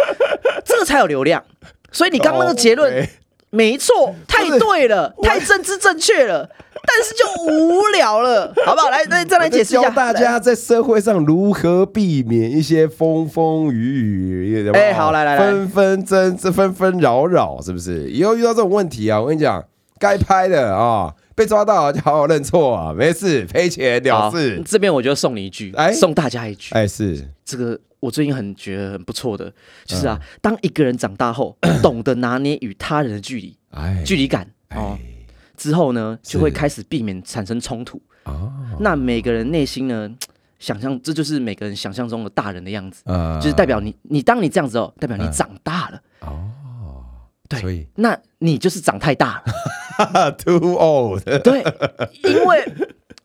[0.65, 1.43] 这个才有流量。
[1.91, 3.05] 所以你刚刚那个结论
[3.49, 6.49] 没错，太对了，太政治正确了，
[6.83, 8.89] 但是就无聊了， 好不好？
[8.89, 15.39] 来，来再来解释一下，教大家在社会上如何避免一些风风雨雨，哎好来来来。
[15.39, 18.09] 纷纷争这纷纷扰扰，是不是？
[18.09, 19.63] 以后遇到这种问题啊，我跟你讲，
[19.99, 24.61] 该拍的啊，被抓到就好好认错啊，没事，赔钱了事。
[24.65, 25.93] 这边我就送你一句，哎？
[25.93, 27.27] 送大家一句，哎，是。
[27.45, 29.51] 这个我最近很觉得很不错的，
[29.85, 30.09] 就是嗯。
[30.09, 34.99] 啊，当一个人长大后， 懂得拿捏与他人的距离、哎，距离感哦哎，
[35.61, 38.01] 之后呢，就会开始避免产生冲突。
[38.23, 40.09] 哦，那每个人内心呢，
[40.57, 45.31] 想象这就是每个人想象中的大人的样子，呃就是代表你，你当你这样子哦，代表你嗯。
[45.31, 47.03] 长大了，哦，
[47.47, 47.87] 对所以。
[47.95, 51.63] 那你就是长太大了， too old， 对，
[52.23, 52.73] 因为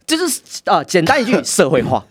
[0.05, 2.05] 就是啊、简单一句， 社会化。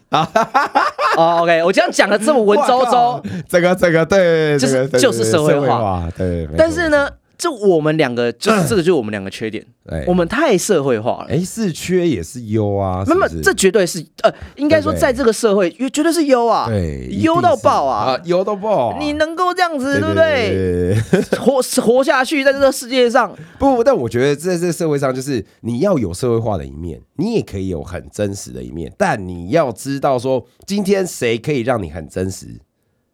[1.18, 5.80] 哦，OK，我这样讲的这么文绉绉，，这个这个对，就是就是社会化。
[5.80, 6.48] 化，对。
[6.58, 11.28] 但是，呢，就我们两个，就是这个就是我们两个缺点，哎我们太社会化了。
[11.30, 18.14] 哎，是缺也是优啊，那么这绝对是呃，应该说在这个社会，绝对是优啊，对优到爆啊！
[18.14, 18.98] 啊，优到爆啊！
[19.00, 21.02] 你能够这样子，对对不对？
[21.12, 21.40] 对？
[21.40, 32.48] 活活下去，在这个世界上，不，但我觉得在这个社会上，就是你要有社会化的一面，你也可以有很真实的一面，但你要知道说，今天谁可以让你很真实，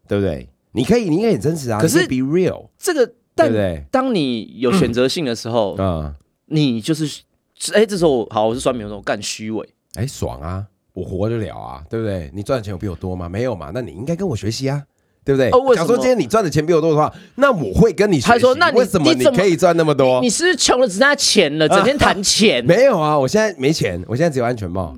[0.06, 0.48] 对不对？
[0.74, 3.84] 你可以，你可以很真实啊，可是 be real，这个但对不对？
[3.90, 6.14] 当你有选择性的时候，嗯，
[6.46, 7.22] 你就是
[7.74, 12.30] 哎，这时候好，我是酸民，我说干虚伪，哎，爽啊，我活得了啊，对不对？
[12.34, 13.28] 你赚的钱有比我多吗？
[13.28, 14.82] 没有嘛，那你应该跟我学习啊。
[15.24, 15.52] 对不对？
[15.76, 18.26] 假如说今天你赚的钱比我多的话，那我会跟你学习。
[18.26, 20.20] 他说：“那为什么你可以赚那么多？
[20.20, 22.60] 你是不是穷的只剩下钱了，整天谈钱。
[22.66, 24.96] ”没有啊，我现在没钱，我现在只有安全帽，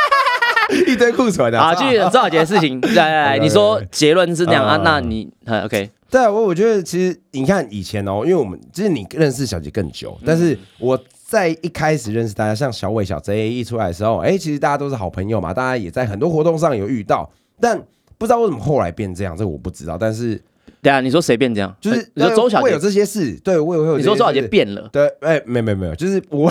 [0.88, 1.60] 一堆库存的。
[1.60, 4.80] 啊，继续周小杰的事情，来来来， 你说结论是那样啊？
[4.82, 5.28] 那你
[5.64, 5.90] ，OK？
[6.12, 10.96] 对啊，我我觉得其实你看以前哦，因为我们就是你认识小杰更久，但是我
[11.26, 17.82] 在一开始认识大家，像小伟、小 J 一出来的时候，哎，其实大家都是好朋友嘛，大家也在很多活动上有遇到，但。
[18.18, 19.98] 不知道为什么后来变这样，这我不知道。
[19.98, 20.40] 但是，
[20.80, 21.74] 对啊，你说谁变这样？
[21.80, 23.96] 就是你说周小杰有这些事，对我也会有。
[23.96, 24.88] 你说周小杰变了？
[24.92, 26.48] 对，哎，没没没有，就是我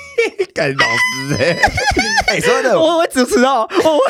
[0.54, 1.58] 干老师哎，
[2.32, 4.00] 哎，说的，我我主持哦，我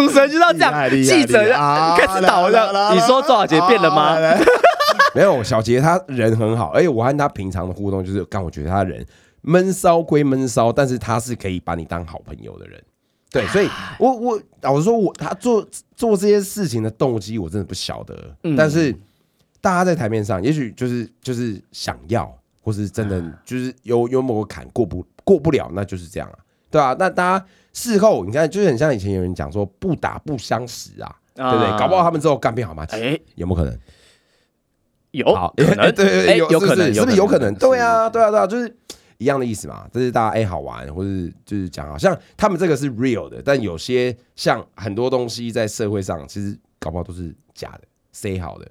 [0.00, 1.38] 主持人就要这样，记者
[1.96, 2.94] 开始倒了。
[2.94, 4.16] 你说周小杰变了吗？
[5.14, 9.04] 没有，小杰他人很好，而且我和他平常的互动就是，刚我觉得他人
[9.42, 12.80] 闷骚归闷骚，但是他是可以把你当好朋友的人。
[13.30, 18.16] 对，所以我我老实说，我他做做这些事情的动机，我真的不晓得。
[18.56, 18.94] 但是
[19.60, 22.32] 大家在台面上，也许就是就是想要，
[22.62, 26.38] 或是真的就是有有某个坎过不过不了，那就是这样啊，
[26.70, 31.78] 对啊，那大家事后你看，就是很像以前有人讲说“不打不相识”啊，对不对？
[31.78, 32.86] 搞不好他们之后干变好吗？
[32.90, 33.78] 哎，有没有可能？
[35.12, 35.24] 有，
[35.56, 37.54] 可能 对对，有可能，是不是有可能？
[37.54, 38.76] 对啊，对啊，对啊，就是。
[39.20, 41.08] 一样的意思嘛，这是大家哎好玩，或者
[41.44, 48.64] 就是讲好像他们这个是 real 的，但有些像很多东西在社会上其实搞不好都是假的，say 好的，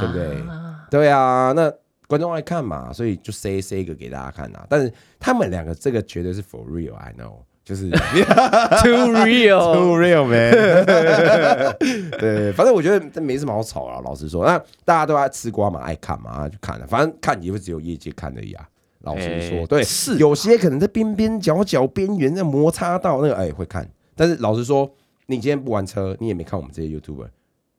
[0.00, 0.42] 对不对？
[0.90, 1.72] 对啊，那
[2.08, 4.66] 观众爱看嘛，所以就 say say 一个给大家看呐。
[4.68, 7.36] 但是他们两个这个绝对是 for real，I know，
[7.72, 7.88] 就是
[8.84, 10.52] too real，too real man。
[12.20, 14.00] 对，反正我觉得这没什么好吵啊。
[14.04, 16.86] 老实说，那大家都爱吃瓜嘛，爱看嘛，就看了。
[16.86, 18.68] 反正看也会只有业界看而已啊。
[19.00, 23.88] 老实说，对，是有些可能在边边角角边缘在摩擦到那个，哎，会看。
[24.14, 24.88] 但是老实说，
[25.26, 27.28] 你今天不玩车，你也没看我们这些 YouTuber，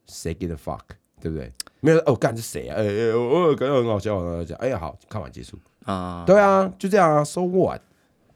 [0.08, 0.80] 谁 give a fuck，
[1.22, 1.54] 对不对？
[1.82, 2.76] 没有哦，干是谁啊？
[2.78, 4.56] 哎哎，我感觉很好笑，很好笑。
[4.56, 6.24] 哎呀，好看完结束啊。
[6.26, 7.24] 对啊，就这样啊。
[7.24, 7.82] So what？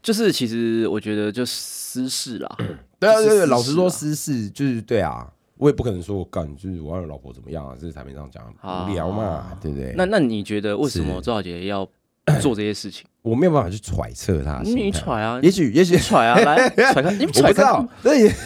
[0.02, 2.56] 就是其实我觉得就私事啦。
[2.98, 5.26] 对啊，对对，老实说私事就是对啊。
[5.56, 7.74] 我也不可能说我干，就是我老婆怎么样啊？
[7.80, 8.42] 这是台面上讲
[8.88, 9.94] 无聊嘛，对不对？
[9.96, 11.88] 那那你觉得为什么周小姐要？
[12.42, 14.60] 做这些事情，我没有办法去揣测他。
[14.62, 17.88] 你揣啊，也许也许揣啊，来 揣看，你揣看。
[18.02, 18.28] 所以，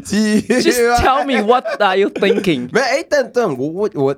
[0.00, 2.70] Just tell me what are you thinking？
[2.72, 4.16] 没哎，但但我我我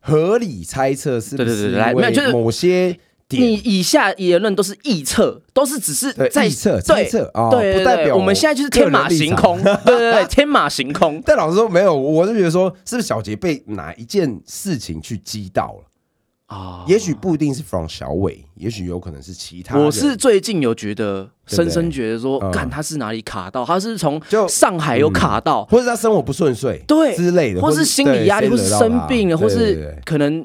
[0.00, 2.98] 合理猜测是，对对对，来，没有就是某些
[3.30, 11.22] 你以下言论都是臆测，都是只是在测猜测啊，对，不代表我们现在就是天马行空，对对对， 天马行空。
[11.24, 15.84] 但老实说，没有，我是觉得说，是不是小杰被哪一件事情去激到了？
[16.46, 19.78] 啊，也许不一定是 from 小伟，也许有可能是其他。
[19.78, 30.44] 我是最近有觉得，深深觉得说，看他是哪里卡到，他是从就上海有卡到，或者他生活不顺遂，对之类的，或是心理压力，或是生病了，或是可能。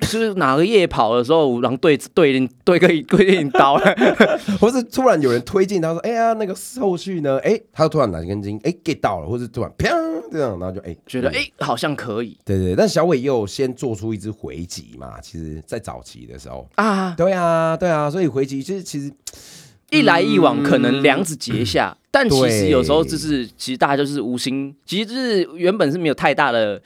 [0.00, 3.76] 是哪个夜跑的时候，然后对对对个对一刀，
[4.60, 9.88] 或是突然有人推进他说：“哎呀，那个后续呢？”哎，他突然拿一根筋哎 get 到了，或是突然砰
[10.30, 12.36] 这样，然后就哎觉得哎好像可以。
[12.44, 19.12] 对对，但小伟又先做出一支回击嘛，其实在早期的时候啊，对啊对啊，所以回击就是其实。
[19.90, 26.80] 一来一往，可能梁子结下， 但其实有时候就是，其实大家就是无心，其实就是原本是没有太大的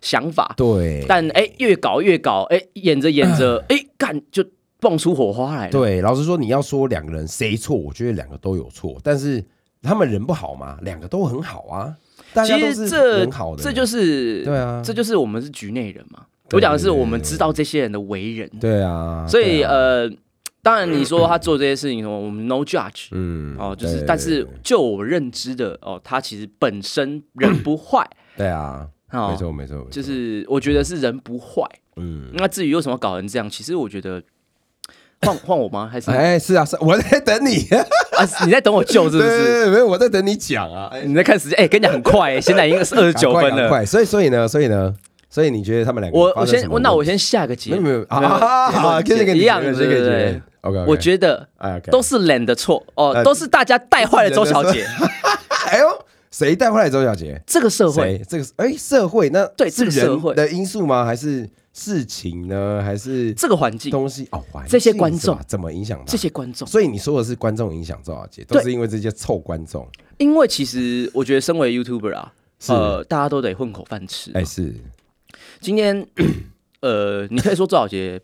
[0.00, 1.04] 想法，对。
[1.08, 4.44] 但哎，越搞越搞，哎，演着演着， 哎，干就
[4.78, 5.70] 蹦出火花来了。
[5.70, 9.42] 对，老实说，你要说两个人谁错，我觉得两个都有错，但是
[9.82, 10.78] 他们人不好嘛？
[10.82, 11.94] 两个都很好啊，
[12.44, 16.24] 其实这很好的，这就是对啊，这就是我们是局内人嘛。
[16.52, 20.10] 我讲的是我们知道这些人的为人，对啊，所以呃。
[20.62, 31.62] 当然，你说他做这些事情，我们 no judge，嗯，哦，就是，但是就我认知的，哦，他其实本身人不坏， 对啊，没错没错，就是我觉得是人不坏，
[31.96, 34.22] 嗯，那至于为什么搞成这样，其实我觉得
[35.22, 35.88] 换 换我吗？
[35.90, 36.10] 还是？
[36.10, 37.66] 哎，是啊，是我在等你。
[38.18, 39.70] 啊，你在等我救是不是？
[39.70, 44.94] 没有，我在等你讲啊，你在看时间，哎，跟你讲很快， 现在已经是二十九分了，快，所以所以呢，所以呢。
[45.32, 46.18] 所以你觉得他们两个？
[46.18, 50.70] 我我先我那我先下个结，没有啊，跟这个一样的，对对对。
[50.70, 51.48] OK，我觉得
[51.90, 54.86] 都是脸的错哦，都是大家带坏了周小姐。
[55.70, 57.40] 哎呦，谁带坏了周小姐？
[57.46, 61.04] 这个社会，这个哎社会那对是人的因素吗？
[61.04, 62.82] 还是事情呢？
[62.84, 64.44] 还是这个环境东西哦？
[64.68, 66.66] 这些观众怎么影响这些观众？
[66.66, 69.88] 所以你说的是观众影响周小姐，都是因为这些臭观众。
[70.18, 72.32] 因为其实我觉得，身为 YouTuber 啊，
[72.68, 74.30] 呃，大家都得混口饭吃。
[74.34, 74.74] 哎，是。
[75.60, 76.06] 今天，
[76.80, 78.20] 呃，你可以说周小姐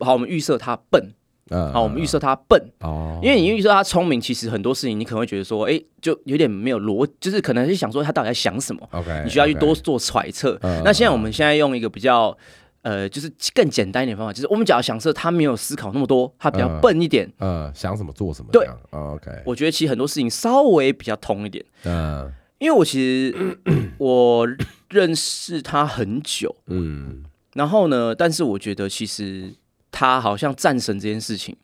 [0.00, 1.12] 好，我们预设她笨，
[1.50, 10.58] 嗯，好，我们预设他笨，哦，因为你预设他聪明，其实很多事情你可能会觉得说，哎，就有点没有逻，就是可能是想说他到底在想什么，OK，你需要去多做揣测。
[10.62, 12.36] 嗯那现在我们现在用一个比较。
[12.82, 17.28] 呃，就是更简单一点的方法，就是我们只要想设他没有思考那么多，他比较嗯笨一点。
[17.40, 23.58] 嗯想什么做什么，对，OK，我觉得其实很多事情稍微比较通一点，嗯因为我其实
[23.98, 24.46] 我
[24.90, 27.24] 认识他很久，嗯。
[27.54, 29.52] 然后呢，但是我觉得其实
[29.98, 31.56] 他好像战神这件事情，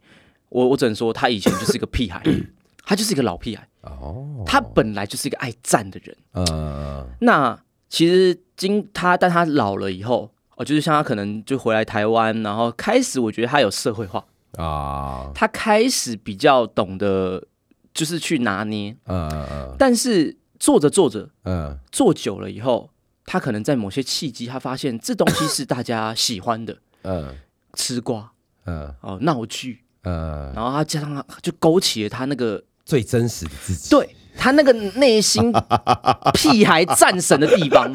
[0.49, 2.23] 我我只能说他以前就是一个屁孩，
[2.87, 6.16] 他就是一个老屁孩，哦，他本来就是一个爱战的人。
[6.33, 17.47] 嗯那其实经他，但他老了以后，哦，就是像他可能就回来台湾，然后开始我觉得他有社会化，啊，他开始比较懂得
[17.92, 19.77] 就是去拿捏，嗯嗯。
[19.79, 21.79] 但是做着做着嗯。
[21.90, 22.88] 做久了以后，
[23.27, 27.37] 他可能在某些契机，他发现这东西是大家喜欢的，嗯
[27.75, 28.31] 吃瓜。
[28.67, 28.95] 嗯。
[29.01, 35.53] 哦闹剧，嗯，然后他加上他就勾起了他那个最真实的自己，对他那个内心
[36.35, 37.91] 屁孩战神的地方，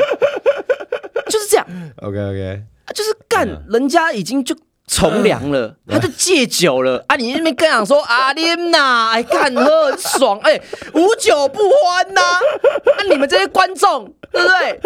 [1.29, 1.65] 就是这样。
[1.97, 2.63] ，OK OK，
[2.93, 4.55] 就是干，人家已经就
[4.87, 5.93] 从良了，嗯。
[5.93, 7.03] 他就戒酒了。
[7.07, 7.15] 啊！
[7.15, 10.61] 你那边跟讲说 阿莲呐，哎，干喝很爽，哎，
[10.93, 12.39] 无酒不欢呐、啊！
[13.09, 14.79] 你们这些观众，对不对？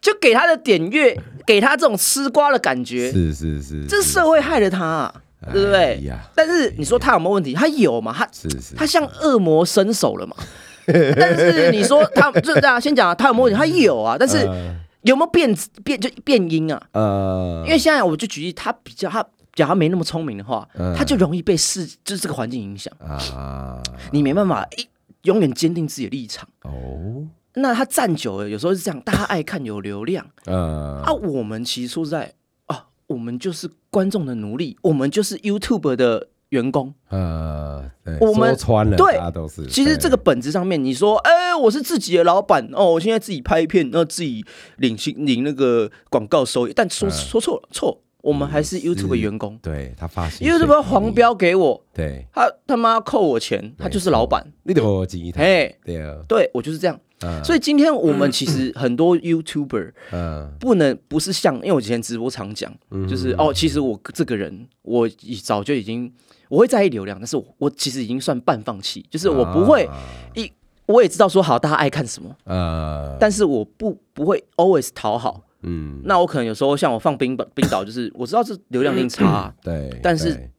[0.00, 1.14] 就给他的点阅，
[1.46, 5.14] 给他这种吃瓜的感觉，是是是，这是社会害了他、啊，
[5.52, 6.04] 对不哎对？
[6.06, 7.52] 呀，但是你说他有没有问题？
[7.54, 8.12] 他有嘛？
[8.16, 10.36] 他是是，他向恶魔伸手了嘛？
[11.16, 13.58] 但是你说他，就是大家先讲啊，他有没有问题？
[13.58, 16.82] 他有啊，但是呃有没有变变就变音啊？
[16.92, 19.22] 呃，因为现在我就举例，他比较他
[19.54, 24.86] 假如他没那么聪明的话，嗯他就容易被世就是这个环境影响，啊你没办法一
[25.22, 26.48] 永远坚定自己的立场。
[26.62, 30.24] 哦，那他站久了，有时候是这样，大家爱看有流量。
[30.46, 31.02] 嗯。
[31.02, 31.12] 啊。
[31.12, 32.32] 我们其实说实在
[32.66, 36.94] 啊，我们就是观众的奴隶，我们就是 YouTube 的员工。
[37.08, 44.44] 呃，对我们说穿了，对大家都是，其实这个本质上面，你说，哎、我是自己的老板哦，我现在自己拍片，然后自己
[44.78, 47.10] 领薪领那个广告收益，但说、嗯。
[47.10, 49.58] 说错了，错，我们还是 YouTube 员工。
[49.62, 54.52] 对他发现，YouTube 黄，标给我，对，他他妈扣我钱，他就是老板。
[54.62, 56.00] 你得我记他，嘿，对。
[56.00, 56.98] 啊，对我就是这样。
[57.24, 57.44] 嗯。
[57.44, 60.52] 所以今天我们其实很多 YouTuber 嗯。
[60.58, 62.72] 不能不是像，因为我之前直播常讲，
[63.08, 66.12] 就是哦，其实我这个人我已早就已经
[66.48, 69.96] 我会在意流量，但是我我其实已经算半放弃，就是我不会啊。
[70.34, 70.50] 一
[70.86, 75.42] 我也知道说好大家爱看什么，呃，但是我不不会 always 讨好。
[75.62, 80.50] 嗯，那我可能有时候像我放冰岛冰岛，就是我知道这流量一定差啊、对，但是对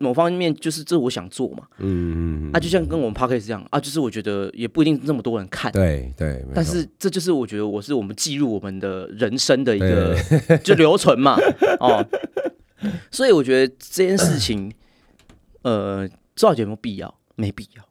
[0.00, 10.16] 某方面就是这我想做嘛，嗯嗯，啊，就像跟我们 p o d c a s t 这样啊，就是我觉得也不一定那么多人看，对对，但是这就是我觉得我是我们记录我们的人生的一个
[10.64, 11.36] 就留存嘛，
[11.78, 12.04] 哦，
[13.10, 14.72] 所以我觉得这件事情，
[15.62, 17.14] 呃，周小姐有没有必要？
[17.36, 17.84] 没必要，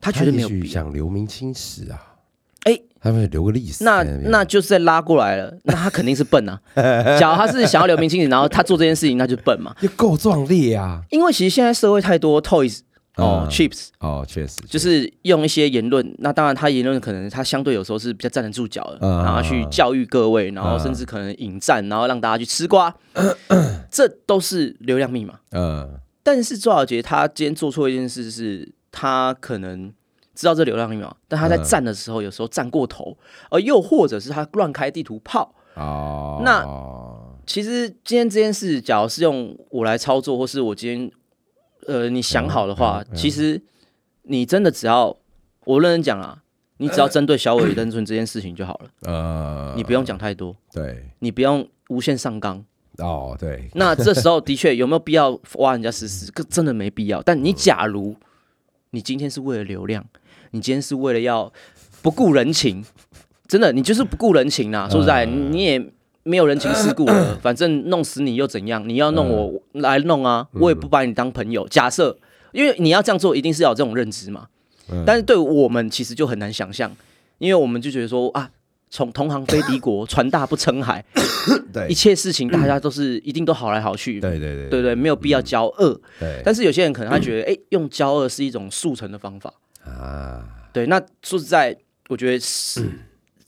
[0.00, 0.66] 他觉得没有必要。
[0.66, 2.15] 想留名青史啊，哎，
[3.00, 6.60] 他们留个历史那那就是在拉过来了，那他肯定是笨啊。
[7.18, 9.74] 假如他是想要留名青史，然后他做这件事情，那就笨嘛。
[9.80, 12.80] 就够壮烈啊，因为其实现在社会太多 toys
[13.16, 22.94] 哦、嗯 chips，哦，确实就是用一些言论，那当然他言论可能他相对有时候是比较站得住脚的，嗯然后去教育各位，然后甚至可能引战，然后让大家去吃瓜，
[23.90, 25.34] 这都是流量密码。
[25.52, 25.98] 嗯。
[26.22, 29.92] 但是周小杰他今天做错一件事是，他可能
[30.36, 33.16] 知道这流量密码，但他在嗯站的时候有时候站过头，
[33.50, 35.52] 而又或者是他乱开地图炮。
[35.74, 36.64] 哦，那
[37.46, 41.10] 其实今天这件事，假如是用我来操作，或是我今天
[41.86, 43.60] 呃你想好的话，嗯嗯嗯其实
[44.22, 45.16] 你真的只要
[45.64, 46.42] 我认真讲啊，
[46.76, 52.64] 你只要针对小尾灯村这件事情就好了， 呃，你不用讲太多，对你不用无限上纲。
[52.98, 56.32] 哦对， 那这时候的确有没有必要挖人家死死？
[56.34, 57.20] 这真的没必要。
[57.20, 58.16] 但你假如
[58.90, 60.02] 你今天是为了流量，
[60.52, 61.52] 你今天是为了要
[62.02, 62.84] 不顾人情，
[63.48, 64.88] 真的你就是不顾人情啦。
[64.90, 65.84] 说实在，你也
[66.22, 68.86] 没有人情世故了， 反正弄死你又怎样？
[68.88, 71.66] 你要弄我来弄啊，我也不把你当朋友。
[71.68, 72.16] 假设，
[72.52, 74.46] 因为你要这样做，一定是要有这种认知嘛。
[75.04, 76.94] 但是对我们其实就很难想象，
[77.38, 78.48] 因为我们就觉得说啊，
[78.88, 81.04] 从同行非敌国， 船大不称海，
[81.72, 86.00] 对一切事情大家都是一定都好来好去，对对对对对，没有必要骄恶。
[86.20, 89.52] 对但是有些人可能他觉得，哎、用骄恶是一种速成的方法。
[89.86, 91.76] 啊，对，那说实在，
[92.08, 92.88] 我觉得是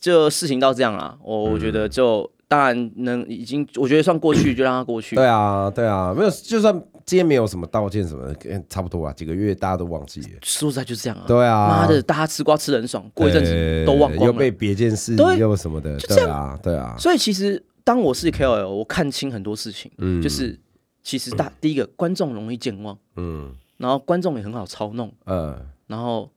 [0.01, 5.17] 就事情到这样啦，我我觉得就当然能已经，我觉得算过去就让它过去。
[5.17, 6.73] 对啊对啊，没有，就算
[7.05, 10.29] 今天没有什么道歉什么的，嗯差不多啊，几个月大家都忘记了。
[10.43, 11.25] 说实在就是这样啊。
[11.27, 14.27] 对啊，妈的，大家吃瓜吃的很爽，过一阵子都忘光了。
[14.27, 14.51] 又被。
[14.51, 15.39] 别件事对。
[15.39, 20.21] 又什么的，就这对啊对啊，所以其实当我是 KOL，我看清很多事情，嗯。
[20.23, 20.59] 就是
[21.03, 23.55] 其实大第一个观众容易健忘，嗯。
[23.77, 25.57] 然后观众也很好操弄，呃，
[25.89, 26.31] 然后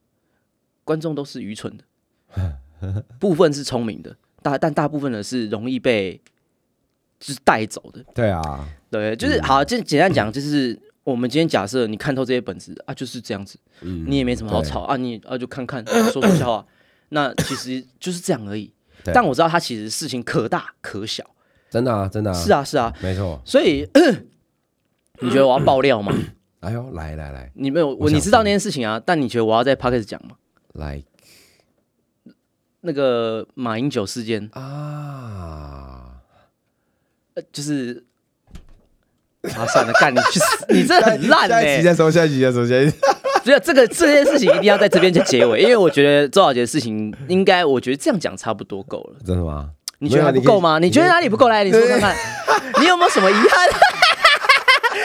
[0.84, 6.20] 观众都是愚蠢的， 部分是聪明的，大但大部分的是容易被
[7.20, 8.04] 就是带走的。
[8.16, 16.66] 对啊，对，就是好，就简单讲，就是我们今天假设你看透这些本质啊，就是这样子，嗯你也没什么好吵啊，你啊就看看说说笑话，
[17.10, 18.74] 那其实就是这样而已。
[19.14, 21.24] 但我知道他其实事情可大可小，
[21.70, 23.42] 真的啊，真的啊，是啊是啊，没错。
[23.46, 23.88] 所以
[25.22, 26.14] 你觉得我要爆料吗？
[26.62, 30.36] 哎呦，来来来你没有，我我你知道那件事情啊，但你觉得我要在 p o c a s t 讲吗？
[30.74, 31.04] 来
[32.82, 36.18] 那个马英九事件，啊！
[37.34, 38.04] 呃就是
[39.56, 42.98] 啊，算了，干你去死，你这很烂下一集哎、再说，下一集再说，下一集。
[43.44, 49.20] 只有这个这件事情一定要在这边就结尾，因为我觉得周小杰的事情应该，我觉得这样讲差不多够了。
[49.26, 49.72] 真的吗？
[49.98, 50.78] 你觉得还不够吗？
[50.78, 51.48] 你你觉得哪里不够？
[51.50, 52.16] 来，你说看看，
[52.80, 53.70] 你有没有什么遗憾？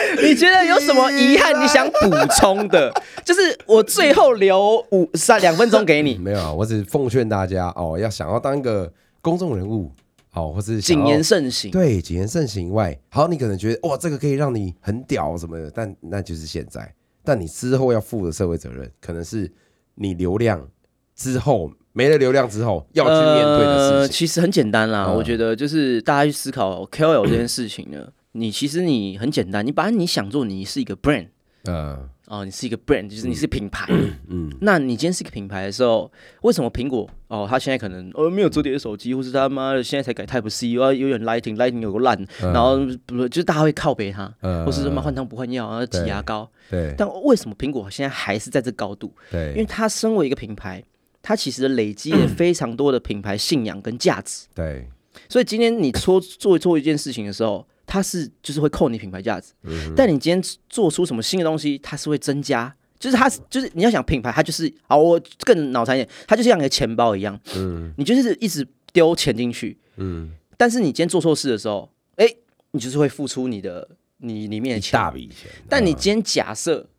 [0.21, 1.53] 你觉得有什么遗憾？
[1.63, 2.91] 你想补充的？
[3.25, 8.91] 就是我最后留五三两分钟给你， 没有啊，我只是奉劝大家哦，要想要当一个
[9.21, 9.91] 公众人物
[10.33, 11.71] 哦，或是谨言慎行。
[11.71, 16.93] 对谨言慎行以外，好，你可能觉得哇，这个可以让你很屌什么的，但那就是现在。
[17.23, 19.51] 但你之后要负的社会责任，可能是
[19.95, 20.65] 你流量
[21.13, 24.13] 之后没了流量之后要去面对的呃，事情。
[24.15, 28.07] 其实很简单啦，嗯我觉得就是大家去思考 KOL 这件事情呢，
[28.37, 31.27] 你其实你很简单，你把你想做你是一个 brand
[31.65, 32.09] 嗯。
[32.27, 33.87] 哦，你是一个 brand，就是你是品牌。
[34.27, 34.51] 嗯。
[34.59, 36.11] 那你今天是一个品牌的时候，
[36.41, 42.51] 为什么苹果哦，它现在可能呃没有折叠的手机，或是他妈的现在才改 Type C，又有点 Lighting，Lighting 有个烂，嗯。
[42.51, 46.49] 然后不就是大家会靠北它，嗯或是什么换汤不换药，然后挤牙膏。
[46.69, 46.93] 对。
[46.97, 49.13] 但为什么苹果现在还是在这高度？
[49.31, 49.51] 对。
[49.51, 50.83] 因为对它身为一个品牌，
[51.21, 54.47] 它其实累积了非常多的品牌信仰跟价值。
[54.53, 54.85] 对，
[55.29, 62.75] 所以今天你做做做一件事情的时候，它是就是会扣你品牌价值，嗯但你今天做出什么新的东西，它是会增加。
[62.99, 67.93] 就是它，就是你要想品牌，它就是啊，我更脑残一点，它就像一个钱包一样，嗯。
[67.95, 72.25] 你就是一直丢钱进去，嗯，但是你今天做错事的时候，哎、
[72.71, 75.47] 你就是会付出你的你里面的钱，大笔钱。
[75.69, 76.89] 但你今天假设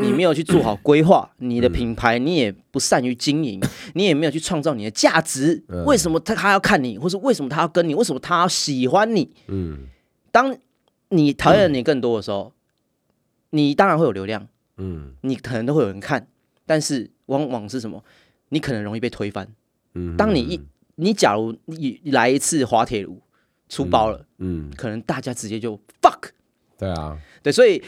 [0.00, 3.60] 你没有去做好规划，你的品牌你也不善于经营，
[3.92, 9.30] 你也没有去创造你的价值，为什么他他要看你，或是为什么他要跟你，为什么他要喜欢你？
[9.48, 9.80] 嗯
[10.32, 10.56] 当
[11.10, 12.52] 你讨厌的你更多的时候，
[13.50, 15.14] 你当然会有流量，嗯。
[15.20, 16.26] 你可能都会有人看，
[16.66, 18.02] 但是往往是什么？
[18.48, 19.46] 你可能容易被推翻。
[19.94, 20.60] 嗯，当你一
[20.96, 23.20] 你假如你来一次滑铁卢
[23.68, 26.30] 出包了，嗯，可能大家直接就 fuck。
[26.78, 27.82] 对啊，对，所以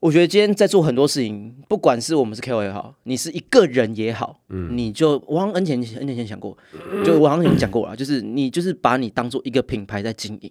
[0.00, 4.76] 我觉得今天在做很多事情，不管是我们是 KOL 也好，你是一个人也好，嗯。
[4.76, 6.56] 你就我好像 N 前 N 年前讲过，
[7.04, 10.50] 就我好像已经讲过了，就是你就是把你当做一个品牌在经营，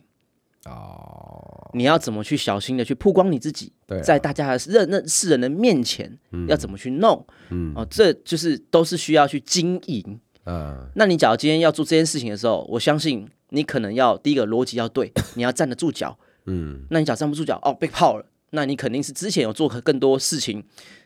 [0.66, 7.26] 哦，你要怎么去小心的去曝光你自己，对啊，在大家的认认世人的面前，要怎么去弄。
[7.49, 7.74] 嗯。
[7.76, 10.20] 哦，这就是都是需要去经营。
[10.45, 10.88] 嗯。
[10.95, 16.18] 那你假如今天要做这件事情的时候，我相信你可能要第一个逻辑要对， 你要站得住脚。
[16.45, 16.86] 嗯。
[16.91, 20.64] 那你假如站不住脚，哦，被泡了，那你肯定是之前有做更多事情，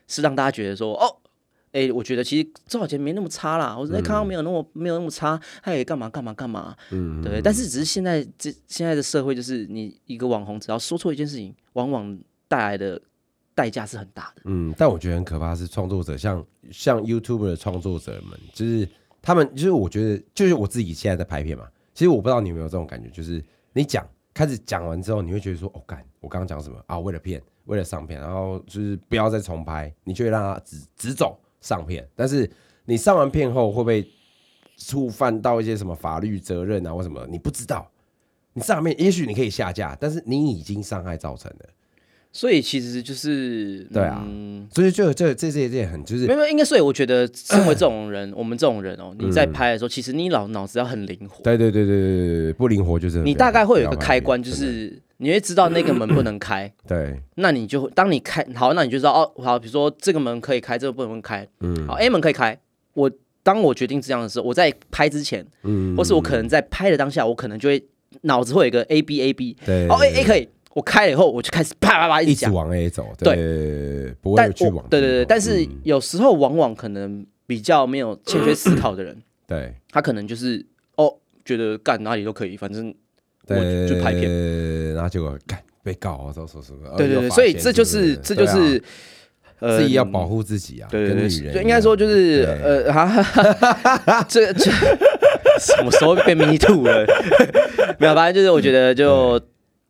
[0.08, 1.16] 是让大家觉得说，哦，
[1.76, 7.42] 哎，我觉得其实周小杰没那么差啦，我说哎，康康没有那么没有那么差，他也干嘛干嘛干嘛，嗯，对？
[7.42, 12.18] 但是只是现在这现在的社会，就是你一个网红只要说错一件事情，往往
[12.48, 13.02] 带来的
[13.54, 14.44] 代价是很大的。
[14.46, 18.88] 嗯，但我觉得很可怕是创作者，像像 YouTube 的创作者们，就是
[19.22, 21.68] 他们，就是我觉得，就是我自己现在在拍片嘛。
[21.94, 27.00] 其实我不知道你有没有这种感觉，就是你讲开始讲完之后，你会觉得说，哦，干，我刚刚讲什么啊？
[27.00, 32.08] 为了片，为了上片，然后就是不要再重拍，你就会让它直直走上片。
[32.16, 32.50] 但是
[32.86, 34.08] 你上完片后会不会
[34.78, 37.26] 触犯到一些什么法律责任啊，或什么？
[37.30, 37.90] 你不知道。
[38.54, 41.66] 你上面也许你可以下架，但是你已经伤害造成了。
[42.32, 61.88] 所以其实就是对啊嗯所以就这这这这很就是没有，应该所以我觉得，身为这种人，我们这种人哦， 你在拍的时候，其实你脑脑子要很灵活，对对对对对对对，不灵活就是你大概会有一个开关，就是你会知道那个门不能开，对，那你就会当你开好，那你就知道哦，好，比如说这个门可以开，这个不能开，嗯。
[61.88, 62.60] 好，A 门可以开，
[62.94, 63.10] 我
[63.42, 65.96] 当我决定这样的时候，我在拍之前，嗯。
[65.96, 67.82] 或是我可能在拍的当下，我可能就会
[68.22, 69.88] 脑子会有一个 A B A B，对。
[69.88, 75.80] 哦 A A 可以，我开了以后我就开始啪啪啪一一直往 A 走，对对，不但会去往我对对对，但是嗯。
[75.84, 79.74] 有时候往往可能比较没有欠缺思考的人，对。
[79.92, 82.94] 他可能就是哦觉得干哪里都可以，反正
[83.48, 84.94] 我对就拍片。
[84.94, 88.82] 然后结果干被告啊，说说什么，对对对，所以这就是是这就是
[89.60, 94.72] 呃自己要保护自己啊，对对对，应该说就是呃， 哈哈哈哈这这
[95.60, 97.06] 什么时候被迷途了？
[98.00, 99.40] 没有，反正就是我觉得就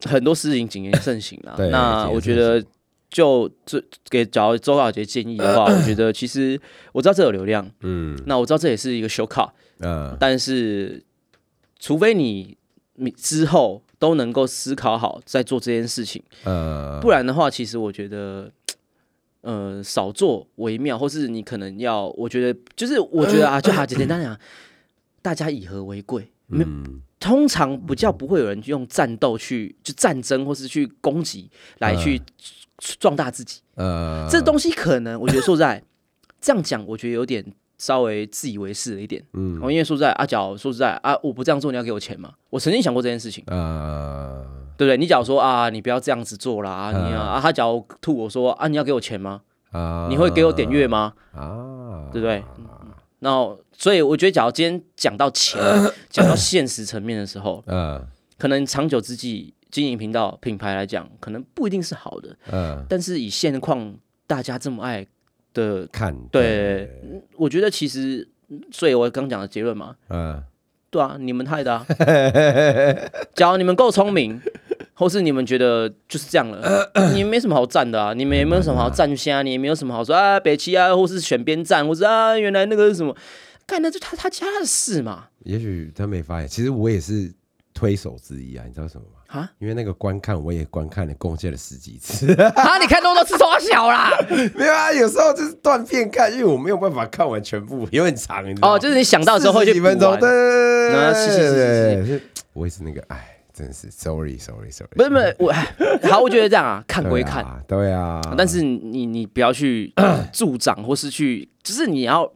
[0.04, 1.56] 很多事情谨言慎行啊。
[1.72, 2.64] 那我觉得
[3.10, 6.60] 就这给假如周小杰建议的话， 我觉得其实
[6.92, 8.16] 我知道这有流量，嗯。
[8.26, 9.50] 那我知道这也是一个 show cut，
[9.80, 10.16] 嗯。
[10.20, 11.02] 但是
[11.80, 12.58] 除非你你
[13.16, 18.52] 之后都能够思考好再做这件事情，呃，不然的话，其实我觉得。
[19.48, 24.36] 呃，少做为妙，或是你可能要，我觉得就是，我觉得啊，就好简简单讲，
[25.22, 32.20] 大家以和为贵，没嗯通常不叫不会有人用战斗去就战争或是去攻击来去
[33.00, 33.62] 壮大自己。
[33.76, 35.80] 呃，这东西可能我觉得说在
[36.42, 37.46] 这样讲，我觉得有点
[37.86, 39.24] 稍微自以为是了一点。
[39.34, 42.34] 嗯哦，因为说实在，阿角说实在啊，我不这样做，你要给我钱吗？
[42.50, 44.44] 我曾经想过这件事情，呃，
[44.76, 44.98] 对不对？
[44.98, 49.42] 你假如说啊，你不要这样子做啦，啊你啊他假如吐我说啊，你要给我钱吗？
[49.72, 51.14] 啊你会给我点阅吗？
[51.34, 52.44] 啊，对不对？
[53.20, 55.62] 然后，所以我觉得，假如今天讲到钱，
[56.10, 58.04] 讲到现实层面的时候，嗯
[58.38, 62.36] 可能长久之计，经营频道品牌来讲，可能不一定是好的。
[62.52, 63.96] 嗯，但是以现况
[64.28, 65.06] 大家这么爱
[65.56, 68.28] 的，看对，嗯我觉得其实，
[68.72, 70.44] 所以我刚讲的结论嘛，嗯
[70.92, 71.86] 对啊，你们害的啊。
[73.34, 74.40] 假如你们够聪明，
[74.94, 83.16] 或是你们觉得就是这样了，你们没什么好站的啊，你们也没有什么好站下，你也没有什么好说啊，北齐啊，或是选边站，或是啊，原来那个是什么，
[83.66, 87.34] 干那就他他家的事嘛，也许他没发现，其实我也是
[87.74, 89.15] 推手之一啊，你知道什么吗？
[89.40, 92.34] 啊因为那个观看我也观看了，贡献了十几次。
[92.34, 94.12] 啊，你看那么多次多小啦，
[94.56, 100.30] 没有啊，有时候就是断片看，因为我没有办法看完全部，有很长，哦，就是你想到的时候会去几分钟，对。
[100.86, 102.22] 对对啊是是是是对对，
[102.54, 105.68] 我也是那个，哎，真的是 sorry sorry sorry，不是不是我，哎
[106.12, 109.92] 好，我觉得这样啊，看归看，对啊，但是你你不要去
[110.32, 112.32] 助长，或是去，就是你要，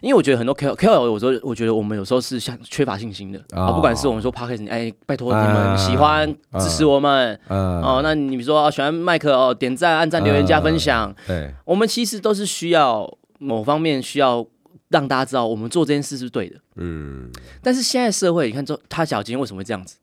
[0.00, 14.46] 因为我觉得很多 K K O，有时候我觉得我们有时候是像缺乏信心的啊，哦不管是我们说 p o d c a s t 哎，拜托你啊们喜欢啊支持我们嗯哦，那你比如说喜欢麦克哦，点赞、按赞、留言、加分享，对，我们其实都是需要某方面需要
[14.88, 16.56] 让大家知道我们做这件事是对的。
[16.76, 17.30] 嗯，
[17.62, 19.96] 但是现在社会，你看，这他小今天为什么会这样子？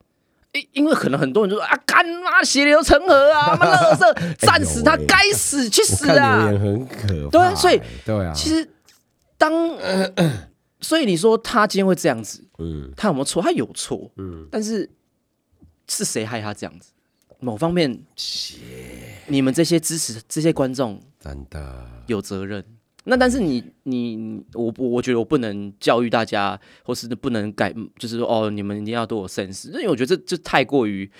[0.54, 5.06] 因因为可能很多人就说啊，干妈血流成河啊， 妈乐色，战死他，喂。
[5.08, 6.46] 该死，去死啊。
[6.46, 8.68] 很可怕，对啊所以对啊，其实
[9.44, 9.52] 当，
[10.80, 13.42] 所以你说他今天会这样子，嗯他有没有错？
[13.42, 14.90] 他有错，嗯，但是
[15.90, 16.92] 是谁害他这样子？
[17.40, 18.02] 某方面，
[19.28, 22.64] 你们这些支持这些观众真的，有责任。
[23.04, 31.12] 那但是你你你我我我觉得我不能教育大家，或是不能改，就是说哦，你们一定要对我 sense，因为我觉得这这太过于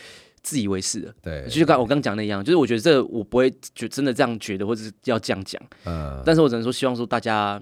[0.42, 1.14] 自以为是了。
[1.22, 7.62] 对，就刚我刚讲的一样，就是我觉得这我不会就真的这样觉得，或者是要这样讲，嗯，但是我只能说希望说大家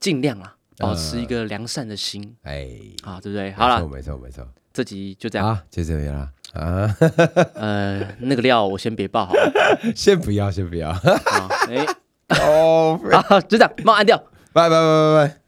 [0.00, 2.68] 尽量啦，保呃持一个良善的心哎，
[3.02, 3.52] 好，对不对？
[3.52, 5.54] 好了，没错没错，这集就这样。
[5.56, 6.96] 好，就这样啦，啊，
[7.54, 9.52] 呃，那个料我先别爆好了
[9.94, 11.86] 先不要，先不要，好，哎、
[12.46, 14.16] 哦，好，就这样，帮我按掉。
[14.52, 15.47] 拜拜拜拜拜。